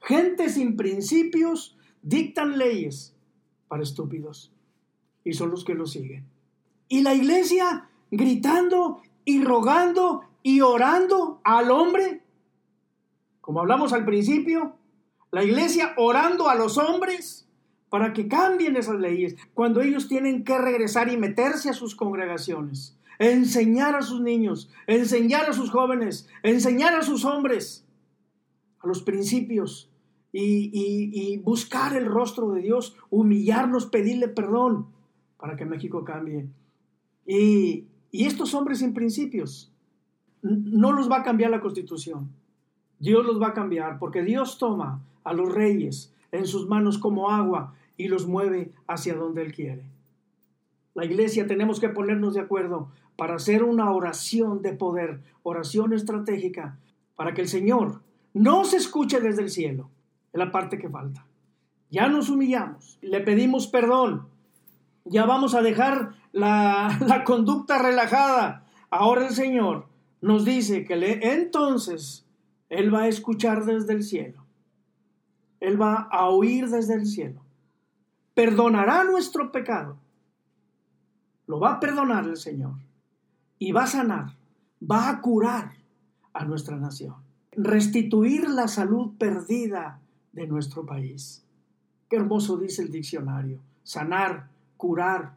Gente 0.00 0.50
sin 0.50 0.76
principios 0.76 1.76
dictan 2.02 2.58
leyes 2.58 3.14
para 3.68 3.82
estúpidos 3.82 4.52
y 5.24 5.32
son 5.32 5.50
los 5.50 5.64
que 5.64 5.74
lo 5.74 5.86
siguen. 5.86 6.24
Y 6.88 7.02
la 7.02 7.14
iglesia 7.14 7.88
gritando 8.10 9.00
y 9.24 9.42
rogando 9.42 10.22
y 10.42 10.60
orando 10.60 11.40
al 11.44 11.70
hombre, 11.70 12.22
como 13.40 13.60
hablamos 13.60 13.92
al 13.92 14.04
principio, 14.04 14.74
la 15.30 15.44
iglesia 15.44 15.94
orando 15.96 16.48
a 16.48 16.54
los 16.54 16.78
hombres 16.78 17.46
para 17.88 18.12
que 18.12 18.28
cambien 18.28 18.76
esas 18.76 18.98
leyes, 19.00 19.36
cuando 19.52 19.80
ellos 19.80 20.08
tienen 20.08 20.44
que 20.44 20.56
regresar 20.58 21.12
y 21.12 21.16
meterse 21.16 21.68
a 21.70 21.74
sus 21.74 21.94
congregaciones, 21.94 22.96
enseñar 23.20 23.94
a 23.94 24.02
sus 24.02 24.20
niños, 24.22 24.70
enseñar 24.86 25.48
a 25.48 25.52
sus 25.52 25.70
jóvenes, 25.70 26.26
enseñar 26.42 26.94
a 26.94 27.02
sus 27.02 27.24
hombres 27.26 27.84
a 28.80 28.88
los 28.88 29.02
principios 29.02 29.90
y, 30.32 31.36
buscar 31.44 31.94
el 31.96 32.06
rostro 32.06 32.50
de 32.52 32.62
Dios, 32.62 32.96
humillarnos, 33.10 33.86
pedirle 33.86 34.28
perdón 34.28 34.86
para 35.36 35.54
que 35.56 35.66
México 35.66 36.02
cambie. 36.02 36.48
Y, 37.26 37.84
y 38.10 38.24
estos 38.24 38.54
hombres 38.54 38.78
sin 38.78 38.94
principios 38.94 39.70
no 40.40 40.92
los 40.92 41.10
va 41.10 41.18
a 41.18 41.22
cambiar 41.22 41.50
la 41.50 41.60
constitución. 41.60 42.30
Dios 42.98 43.24
los 43.26 43.40
va 43.40 43.48
a 43.48 43.54
cambiar 43.54 43.98
porque 43.98 44.22
Dios 44.22 44.56
toma 44.56 45.02
a 45.24 45.34
los 45.34 45.52
reyes 45.52 46.10
en 46.32 46.46
sus 46.46 46.66
manos 46.66 46.96
como 46.96 47.30
agua 47.30 47.74
y 47.98 48.08
los 48.08 48.26
mueve 48.26 48.72
hacia 48.86 49.14
donde 49.14 49.42
Él 49.42 49.52
quiere. 49.52 49.84
La 50.94 51.04
iglesia 51.04 51.46
tenemos 51.46 51.80
que 51.80 51.88
ponernos 51.88 52.34
de 52.34 52.40
acuerdo 52.40 52.90
para 53.16 53.36
hacer 53.36 53.62
una 53.62 53.92
oración 53.92 54.62
de 54.62 54.72
poder, 54.72 55.20
oración 55.42 55.92
estratégica, 55.92 56.78
para 57.16 57.34
que 57.34 57.42
el 57.42 57.48
Señor 57.48 58.02
no 58.32 58.64
se 58.64 58.76
escuche 58.76 59.20
desde 59.20 59.42
el 59.42 59.50
cielo. 59.50 59.90
Es 60.32 60.38
la 60.38 60.50
parte 60.50 60.78
que 60.78 60.88
falta. 60.88 61.26
Ya 61.90 62.08
nos 62.08 62.30
humillamos, 62.30 62.98
le 63.02 63.20
pedimos 63.20 63.66
perdón, 63.66 64.28
ya 65.04 65.24
vamos 65.26 65.54
a 65.54 65.62
dejar 65.62 66.14
la, 66.32 66.98
la 67.06 67.24
conducta 67.24 67.78
relajada. 67.78 68.64
Ahora 68.90 69.26
el 69.26 69.34
Señor 69.34 69.86
nos 70.20 70.44
dice 70.44 70.84
que 70.84 70.94
entonces 71.22 72.26
Él 72.68 72.94
va 72.94 73.02
a 73.02 73.08
escuchar 73.08 73.64
desde 73.64 73.92
el 73.92 74.02
cielo. 74.02 74.44
Él 75.60 75.80
va 75.80 76.08
a 76.10 76.28
oír 76.28 76.68
desde 76.68 76.94
el 76.94 77.06
cielo. 77.06 77.42
Perdonará 78.34 79.04
nuestro 79.04 79.52
pecado. 79.52 79.98
Lo 81.50 81.58
va 81.58 81.72
a 81.72 81.80
perdonar 81.80 82.28
el 82.28 82.36
Señor. 82.36 82.74
Y 83.58 83.72
va 83.72 83.82
a 83.82 83.88
sanar, 83.88 84.36
va 84.80 85.10
a 85.10 85.20
curar 85.20 85.72
a 86.32 86.44
nuestra 86.44 86.76
nación. 86.76 87.16
Restituir 87.50 88.48
la 88.48 88.68
salud 88.68 89.16
perdida 89.18 89.98
de 90.30 90.46
nuestro 90.46 90.86
país. 90.86 91.44
Qué 92.08 92.14
hermoso 92.14 92.56
dice 92.56 92.82
el 92.82 92.92
diccionario. 92.92 93.58
Sanar, 93.82 94.46
curar, 94.76 95.34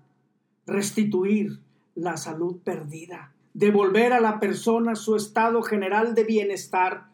restituir 0.67 1.59
la 1.95 2.15
salud 2.15 2.57
perdida. 2.63 3.31
Devolver 3.55 4.13
a 4.13 4.21
la 4.21 4.39
persona 4.39 4.93
su 4.93 5.15
estado 5.15 5.63
general 5.63 6.13
de 6.13 6.25
bienestar. 6.25 7.07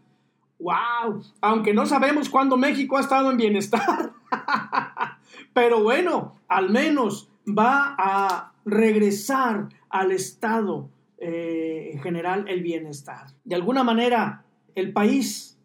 ¡Wow! 0.60 1.24
Aunque 1.40 1.74
no 1.74 1.86
sabemos 1.86 2.28
cuándo 2.28 2.58
México 2.58 2.98
ha 2.98 3.00
estado 3.00 3.32
en 3.32 3.38
bienestar. 3.38 4.12
Pero 5.54 5.82
bueno, 5.84 6.36
al 6.50 6.70
menos 6.70 7.30
va 7.48 7.96
a 7.98 8.50
regresar 8.72 9.70
al 9.90 10.12
estado 10.12 10.90
eh, 11.18 12.00
general 12.02 12.46
el 12.48 12.62
bienestar. 12.62 13.28
De 13.44 13.56
alguna 13.56 13.84
manera, 13.84 14.46
el 14.76 14.94
país 14.94 15.58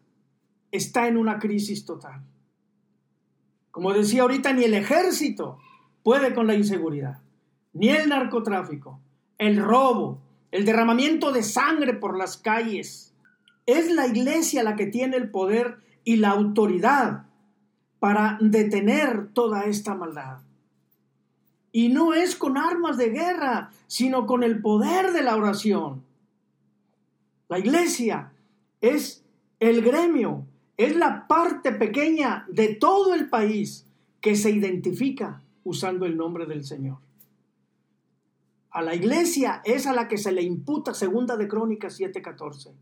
está 0.71 1.07
en 1.07 1.17
una 1.17 1.39
crisis 1.39 1.85
total. 1.85 2.21
Como 3.71 3.93
decía 3.93 4.23
ahorita, 4.23 4.53
ni 4.53 4.63
el 4.63 4.73
ejército 4.73 5.59
puede 6.03 6.33
con 6.33 6.47
la 6.47 6.55
inseguridad, 6.55 7.21
ni 7.73 7.89
el 7.89 8.09
narcotráfico, 8.09 8.99
el 9.37 9.57
robo, 9.57 10.21
el 10.51 10.65
derramamiento 10.65 11.31
de 11.31 11.43
sangre 11.43 11.93
por 11.93 12.17
las 12.17 12.37
calles. 12.37 13.13
Es 13.65 13.91
la 13.91 14.07
iglesia 14.07 14.63
la 14.63 14.75
que 14.75 14.85
tiene 14.85 15.17
el 15.17 15.29
poder 15.29 15.77
y 16.03 16.17
la 16.17 16.29
autoridad 16.29 17.25
para 17.99 18.37
detener 18.39 19.29
toda 19.33 19.65
esta 19.65 19.95
maldad. 19.95 20.44
Y 21.75 21.89
no 21.89 22.13
es 22.13 22.35
con 22.37 22.57
armas 22.57 22.97
de 22.97 23.09
guerra, 23.09 23.71
sino 23.87 24.25
con 24.25 24.43
el 24.43 24.61
poder 24.61 25.11
de 25.11 25.23
la 25.23 25.35
oración. 25.35 26.03
La 27.49 27.59
iglesia 27.59 28.31
es 28.79 29.23
el 29.59 29.81
gremio 29.81 30.45
es 30.77 30.95
la 30.95 31.27
parte 31.27 31.71
pequeña 31.71 32.45
de 32.49 32.75
todo 32.75 33.13
el 33.13 33.29
país 33.29 33.85
que 34.21 34.35
se 34.35 34.51
identifica 34.51 35.41
usando 35.63 36.05
el 36.05 36.17
nombre 36.17 36.45
del 36.45 36.65
Señor. 36.65 36.97
A 38.71 38.81
la 38.81 38.93
iglesia 38.93 39.61
es 39.63 39.87
a 39.87 39.93
la 39.93 40.07
que 40.07 40.17
se 40.17 40.33
le 40.33 40.41
imputa 40.41 40.93
segunda 40.93 41.37
de 41.37 41.47
Crónicas 41.47 41.97
7:14. 41.99 42.73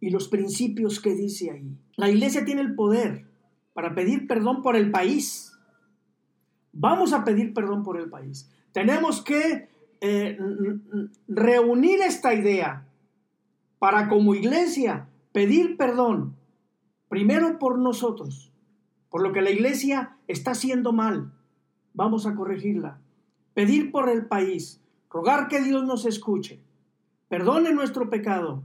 Y 0.00 0.10
los 0.10 0.28
principios 0.28 1.00
que 1.00 1.14
dice 1.14 1.50
ahí. 1.50 1.74
La 1.96 2.10
iglesia 2.10 2.44
tiene 2.44 2.60
el 2.60 2.74
poder 2.74 3.26
para 3.72 3.94
pedir 3.94 4.26
perdón 4.26 4.62
por 4.62 4.76
el 4.76 4.90
país. 4.90 5.49
Vamos 6.72 7.12
a 7.12 7.24
pedir 7.24 7.52
perdón 7.54 7.82
por 7.82 7.98
el 7.98 8.08
país. 8.08 8.50
Tenemos 8.72 9.22
que 9.22 9.68
eh, 10.00 10.38
reunir 11.28 12.00
esta 12.00 12.34
idea 12.34 12.86
para 13.78 14.08
como 14.08 14.34
iglesia 14.34 15.08
pedir 15.32 15.76
perdón 15.76 16.36
Primero 17.10 17.58
por 17.58 17.76
nosotros, 17.76 18.52
por 19.08 19.20
lo 19.20 19.32
que 19.32 19.42
la 19.42 19.50
iglesia 19.50 20.16
está 20.28 20.52
haciendo 20.52 20.92
mal. 20.92 21.32
Vamos 21.92 22.24
a 22.24 22.36
corregirla. 22.36 23.00
Pedir 23.52 23.90
por 23.90 24.08
el 24.08 24.26
país, 24.26 24.80
rogar 25.10 25.48
que 25.48 25.60
Dios 25.60 25.84
nos 25.84 26.06
escuche, 26.06 26.60
perdone 27.26 27.72
nuestro 27.72 28.08
pecado 28.08 28.62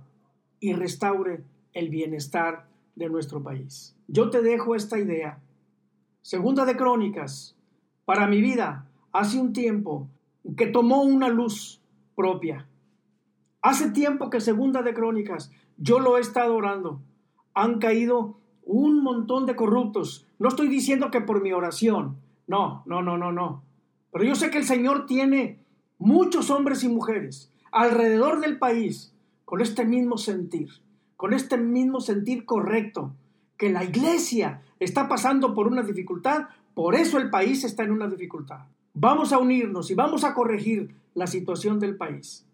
y 0.60 0.74
restaure 0.74 1.44
el 1.74 1.90
bienestar 1.90 2.68
de 2.94 3.10
nuestro 3.10 3.42
país. 3.42 3.96
Yo 4.08 4.30
te 4.30 4.44
dejo 4.44 4.76
esta 4.76 5.00
idea. 5.00 5.40
Segunda 6.22 6.66
de 6.66 6.78
Crónicas, 6.78 7.55
para 8.06 8.28
mi 8.28 8.42
vida, 8.42 8.88
hace 9.12 9.40
un 9.40 9.54
tiempo 9.54 10.08
que 10.56 10.68
tomó 10.68 11.02
una 11.02 11.28
luz 11.28 11.82
propia. 12.16 12.68
Hace 13.62 13.90
tiempo 13.92 14.30
que 14.30 14.40
Segunda 14.40 14.84
de 14.84 14.94
Crónicas 14.94 15.52
yo 15.78 16.00
lo 16.00 16.18
he 16.18 16.22
estado 16.22 16.56
orando 16.56 17.02
han 17.54 17.80
caído 17.80 18.38
un 18.64 19.02
montón 19.02 19.46
de 19.46 19.56
corruptos. 19.56 20.28
No 20.40 20.50
estoy 20.50 20.68
diciendo 20.68 21.10
que 21.12 21.22
por 21.22 21.42
mi 21.42 21.52
oración. 21.52 22.18
No, 22.48 22.84
no, 22.86 23.02
no, 23.02 23.18
no, 23.18 23.32
no. 23.32 23.64
Pero 24.12 24.24
yo 24.24 24.36
sé 24.36 24.50
que 24.50 24.58
el 24.58 24.66
Señor 24.66 25.06
tiene 25.08 25.60
muchos 25.98 26.50
hombres 26.50 26.84
y 26.84 26.90
mujeres 26.90 27.52
alrededor 27.72 28.40
del 28.40 28.58
país 28.58 29.14
con 29.46 29.62
este 29.62 29.86
mismo 29.86 30.18
sentir, 30.18 30.70
con 31.18 31.34
este 31.34 31.58
mismo 31.58 32.00
sentir 32.00 32.46
correcto, 32.46 33.14
que 33.58 33.70
la 33.70 33.84
iglesia 33.84 34.62
está 34.80 35.08
pasando 35.08 35.54
por 35.54 35.68
una 35.68 35.82
dificultad, 35.84 36.46
por 36.76 36.94
eso 36.94 37.18
el 37.18 37.32
país 37.32 37.64
está 37.64 37.84
en 37.84 37.92
una 37.92 38.08
dificultad. 38.08 38.60
Vamos 38.94 39.34
a 39.34 39.40
unirnos 39.40 39.90
y 39.90 39.96
vamos 39.96 40.24
a 40.24 40.34
corregir 40.34 40.94
la 41.16 41.26
situación 41.26 41.80
del 41.80 41.96
país. 41.96 42.46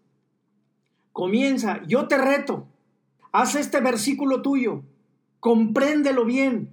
Comienza, 1.12 1.82
yo 1.86 2.08
te 2.08 2.16
reto, 2.16 2.66
haz 3.32 3.56
este 3.56 3.80
versículo 3.80 4.40
tuyo, 4.40 4.82
compréndelo 5.40 6.24
bien 6.24 6.70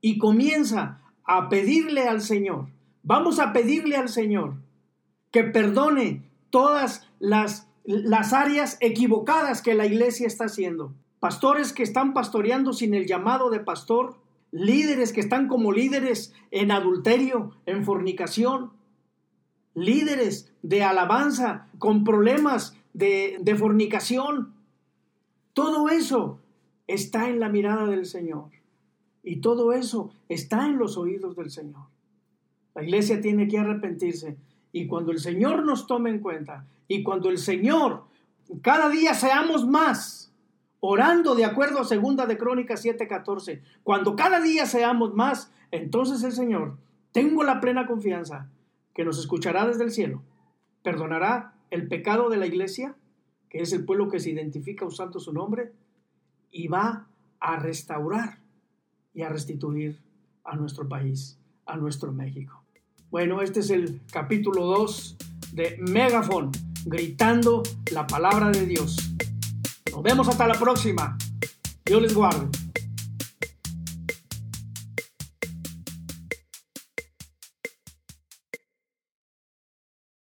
y 0.00 0.18
comienza 0.18 1.00
a 1.24 1.48
pedirle 1.48 2.06
al 2.06 2.20
Señor. 2.20 2.68
Vamos 3.02 3.40
a 3.40 3.52
pedirle 3.52 3.96
al 3.96 4.08
Señor 4.08 4.54
que 5.30 5.44
perdone 5.44 6.22
todas 6.50 7.08
las, 7.18 7.66
las 7.84 8.34
áreas 8.34 8.76
equivocadas 8.80 9.62
que 9.62 9.74
la 9.74 9.86
iglesia 9.86 10.26
está 10.26 10.44
haciendo. 10.44 10.92
Pastores 11.20 11.72
que 11.72 11.82
están 11.82 12.12
pastoreando 12.12 12.74
sin 12.74 12.92
el 12.92 13.06
llamado 13.06 13.48
de 13.48 13.60
pastor, 13.60 14.16
líderes 14.52 15.12
que 15.12 15.20
están 15.20 15.48
como 15.48 15.72
líderes 15.72 16.32
en 16.50 16.70
adulterio, 16.70 17.56
en 17.66 17.84
fornicación, 17.84 18.70
líderes 19.74 20.52
de 20.62 20.84
alabanza 20.84 21.68
con 21.78 22.04
problemas 22.04 22.76
de, 22.92 23.38
de 23.40 23.54
fornicación. 23.56 24.52
Todo 25.54 25.88
eso 25.88 26.38
está 26.86 27.28
en 27.28 27.40
la 27.40 27.48
mirada 27.48 27.86
del 27.86 28.06
Señor. 28.06 28.50
Y 29.24 29.36
todo 29.36 29.72
eso 29.72 30.10
está 30.28 30.66
en 30.66 30.78
los 30.78 30.96
oídos 30.96 31.36
del 31.36 31.50
Señor. 31.50 31.86
La 32.74 32.82
iglesia 32.82 33.20
tiene 33.20 33.48
que 33.48 33.58
arrepentirse. 33.58 34.36
Y 34.72 34.86
cuando 34.86 35.12
el 35.12 35.18
Señor 35.18 35.64
nos 35.64 35.86
tome 35.86 36.10
en 36.10 36.20
cuenta, 36.20 36.66
y 36.88 37.02
cuando 37.02 37.30
el 37.30 37.38
Señor 37.38 38.04
cada 38.60 38.88
día 38.88 39.14
seamos 39.14 39.66
más, 39.66 40.31
orando 40.84 41.36
de 41.36 41.44
acuerdo 41.44 41.78
a 41.78 41.84
segunda 41.84 42.26
de 42.26 42.36
Crónicas 42.36 42.84
7:14, 42.84 43.62
cuando 43.84 44.16
cada 44.16 44.40
día 44.40 44.66
seamos 44.66 45.14
más, 45.14 45.52
entonces 45.70 46.24
el 46.24 46.32
Señor, 46.32 46.76
tengo 47.12 47.44
la 47.44 47.60
plena 47.60 47.86
confianza 47.86 48.48
que 48.92 49.04
nos 49.04 49.18
escuchará 49.20 49.64
desde 49.64 49.84
el 49.84 49.92
cielo, 49.92 50.22
perdonará 50.82 51.54
el 51.70 51.86
pecado 51.86 52.28
de 52.30 52.36
la 52.36 52.46
iglesia, 52.46 52.96
que 53.48 53.60
es 53.60 53.72
el 53.72 53.84
pueblo 53.84 54.08
que 54.08 54.18
se 54.18 54.30
identifica 54.30 54.84
usando 54.84 55.20
su 55.20 55.32
nombre, 55.32 55.72
y 56.50 56.66
va 56.66 57.06
a 57.38 57.56
restaurar 57.56 58.40
y 59.14 59.22
a 59.22 59.28
restituir 59.28 60.00
a 60.42 60.56
nuestro 60.56 60.88
país, 60.88 61.38
a 61.64 61.76
nuestro 61.76 62.12
México. 62.12 62.60
Bueno, 63.08 63.40
este 63.40 63.60
es 63.60 63.70
el 63.70 64.00
capítulo 64.10 64.66
2 64.66 65.16
de 65.52 65.78
Megafon, 65.78 66.50
gritando 66.86 67.62
la 67.92 68.04
palabra 68.06 68.50
de 68.50 68.66
Dios. 68.66 69.14
Nos 69.92 70.02
vemos 70.02 70.26
hasta 70.26 70.48
la 70.48 70.54
próxima. 70.54 71.18
Dios 71.84 72.00
les 72.00 72.14
guarde. 72.14 72.61